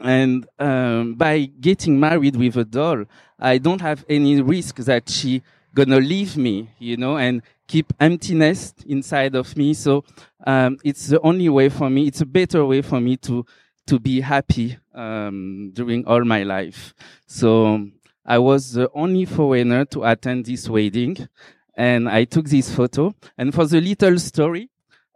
and 0.00 0.46
um, 0.58 1.14
by 1.14 1.44
getting 1.60 1.98
married 1.98 2.36
with 2.36 2.56
a 2.56 2.64
doll, 2.64 3.04
I 3.38 3.58
don't 3.58 3.80
have 3.80 4.04
any 4.08 4.40
risk 4.40 4.76
that 4.76 5.08
she 5.08 5.42
gonna 5.74 5.98
leave 6.00 6.36
me, 6.36 6.70
you 6.78 6.96
know, 6.96 7.16
and 7.16 7.42
keep 7.68 7.92
emptiness 8.00 8.74
inside 8.86 9.34
of 9.34 9.56
me. 9.56 9.74
So 9.74 10.04
um, 10.46 10.78
it's 10.84 11.06
the 11.08 11.20
only 11.20 11.48
way 11.48 11.68
for 11.68 11.88
me. 11.88 12.06
It's 12.06 12.20
a 12.20 12.26
better 12.26 12.64
way 12.64 12.82
for 12.82 13.00
me 13.00 13.16
to 13.18 13.44
to 13.86 13.98
be 13.98 14.20
happy 14.20 14.78
um, 14.94 15.70
during 15.72 16.04
all 16.06 16.24
my 16.24 16.42
life. 16.44 16.94
So 17.26 17.88
I 18.24 18.38
was 18.38 18.72
the 18.72 18.88
only 18.94 19.24
foreigner 19.24 19.84
to 19.86 20.04
attend 20.04 20.46
this 20.46 20.68
wedding, 20.68 21.28
and 21.74 22.08
I 22.08 22.24
took 22.24 22.46
this 22.46 22.72
photo. 22.72 23.14
And 23.36 23.52
for 23.52 23.66
the 23.66 23.80
little 23.80 24.18
story, 24.18 24.70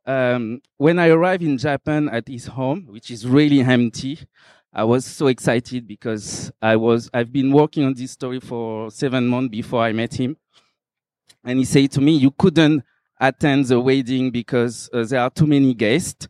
um, 0.07 0.61
when 0.77 0.99
I 0.99 1.09
arrived 1.09 1.43
in 1.43 1.59
Japan 1.59 2.09
at 2.09 2.27
his 2.27 2.47
home, 2.47 2.87
which 2.89 3.11
is 3.11 3.27
really 3.27 3.61
empty, 3.61 4.19
I 4.77 4.83
was 4.83 5.05
so 5.05 5.29
excited 5.29 5.87
because 5.87 6.51
I 6.61 6.75
was, 6.75 7.09
I've 7.15 7.33
been 7.33 7.53
working 7.53 7.85
on 7.85 7.95
this 7.95 8.11
story 8.11 8.41
for 8.41 8.91
seven 8.91 9.29
months 9.29 9.53
before 9.53 9.85
I 9.85 9.93
met 9.93 10.15
him. 10.15 10.37
And 11.45 11.61
he 11.61 11.65
said 11.65 11.93
to 11.93 12.01
me, 12.01 12.17
you 12.17 12.33
couldn't 12.33 12.83
attend 13.21 13.67
the 13.67 13.81
wedding 13.81 14.33
because 14.33 14.91
uh, 14.93 15.05
there 15.05 15.21
are 15.21 15.31
too 15.31 15.47
many 15.47 15.75
guests. 15.75 16.27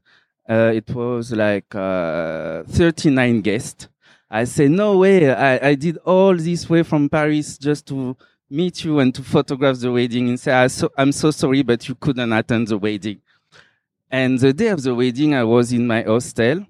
Uh, 0.47 0.73
it 0.75 0.95
was 0.95 1.33
like, 1.33 1.75
uh, 1.75 2.65
39 2.65 3.41
guests. 3.41 3.89
I 4.31 4.45
said, 4.45 4.73
no 4.73 4.99
way. 4.99 5.33
I, 5.33 5.69
I 5.69 5.75
did 5.75 5.97
all 5.99 6.37
this 6.37 6.69
way 6.69 6.83
from 6.83 7.09
Paris 7.09 7.57
just 7.57 7.87
to 7.87 8.15
meet 8.51 8.85
you 8.85 8.99
and 8.99 9.15
to 9.15 9.23
photograph 9.23 9.79
the 9.79 9.91
wedding 9.91 10.29
and 10.29 10.39
say, 10.39 10.69
so, 10.69 10.91
I'm 10.99 11.13
so 11.13 11.31
sorry, 11.31 11.63
but 11.63 11.89
you 11.89 11.95
couldn't 11.95 12.31
attend 12.31 12.69
the 12.69 12.77
wedding. 12.77 13.23
And 14.11 14.39
the 14.39 14.53
day 14.53 14.69
of 14.69 14.83
the 14.83 14.95
wedding, 14.95 15.35
I 15.35 15.45
was 15.45 15.73
in 15.73 15.87
my 15.87 16.03
hostel 16.03 16.67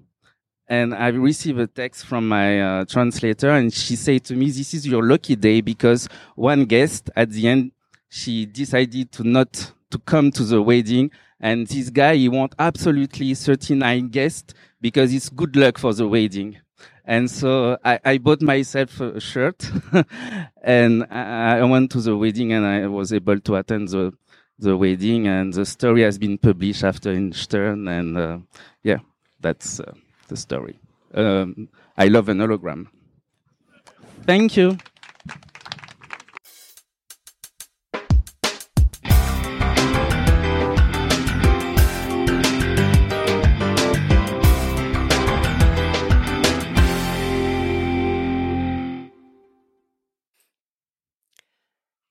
and 0.67 0.95
I 0.95 1.09
received 1.09 1.59
a 1.59 1.67
text 1.67 2.05
from 2.05 2.27
my 2.27 2.61
uh, 2.61 2.85
translator 2.85 3.51
and 3.51 3.71
she 3.71 3.95
said 3.95 4.23
to 4.25 4.35
me, 4.35 4.49
this 4.49 4.73
is 4.73 4.87
your 4.87 5.03
lucky 5.03 5.35
day 5.35 5.61
because 5.61 6.09
one 6.35 6.65
guest 6.65 7.09
at 7.15 7.29
the 7.29 7.47
end, 7.47 7.71
she 8.09 8.45
decided 8.45 9.11
to 9.13 9.23
not 9.23 9.71
to 9.91 9.99
come 9.99 10.31
to 10.31 10.43
the 10.43 10.61
wedding. 10.61 11.11
And 11.39 11.67
this 11.67 11.89
guy, 11.89 12.15
he 12.15 12.29
want 12.29 12.55
absolutely 12.57 13.33
39 13.35 14.07
guests 14.07 14.53
because 14.81 15.13
it's 15.13 15.29
good 15.29 15.55
luck 15.55 15.77
for 15.77 15.93
the 15.93 16.07
wedding. 16.07 16.57
And 17.03 17.29
so 17.29 17.77
I, 17.85 17.99
I 18.03 18.17
bought 18.17 18.41
myself 18.41 18.99
a 18.99 19.19
shirt 19.19 19.69
and 20.63 21.05
I, 21.11 21.59
I 21.59 21.63
went 21.63 21.91
to 21.91 22.01
the 22.01 22.17
wedding 22.17 22.53
and 22.53 22.65
I 22.65 22.87
was 22.87 23.13
able 23.13 23.39
to 23.39 23.55
attend 23.55 23.89
the, 23.89 24.13
the 24.57 24.75
wedding 24.75 25.27
and 25.27 25.53
the 25.53 25.65
story 25.65 26.01
has 26.01 26.17
been 26.17 26.39
published 26.39 26.83
after 26.83 27.11
in 27.11 27.31
Stern. 27.33 27.87
And, 27.87 28.17
uh, 28.17 28.39
yeah, 28.81 28.99
that's, 29.39 29.79
uh, 29.79 29.93
the 30.27 30.37
story. 30.37 30.79
Um, 31.13 31.69
I 31.97 32.07
love 32.07 32.29
an 32.29 32.39
hologram. 32.39 32.87
Thank 34.25 34.57
you. 34.57 34.77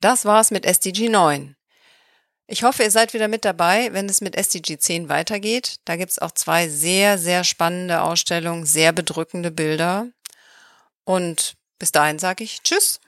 Das 0.00 0.27
war's 0.27 0.50
mit 0.50 0.66
SDG 0.66 1.09
9. 1.09 1.57
Ich 2.46 2.62
hoffe, 2.62 2.83
ihr 2.83 2.90
seid 2.90 3.14
wieder 3.14 3.28
mit 3.28 3.44
dabei, 3.44 3.92
wenn 3.92 4.07
es 4.09 4.20
mit 4.20 4.37
SDG 4.37 4.78
10 4.78 5.09
weitergeht. 5.09 5.76
Da 5.87 5.96
gibt's 5.96 6.18
auch 6.18 6.33
zwei 6.33 6.68
sehr, 6.68 7.16
sehr 7.16 7.42
spannende 7.42 8.02
Ausstellungen, 8.02 8.66
sehr 8.66 8.92
bedrückende 8.92 9.50
Bilder. 9.50 10.09
Und 11.04 11.54
bis 11.78 11.90
dahin 11.90 12.18
sage 12.18 12.44
ich 12.44 12.62
Tschüss. 12.62 13.00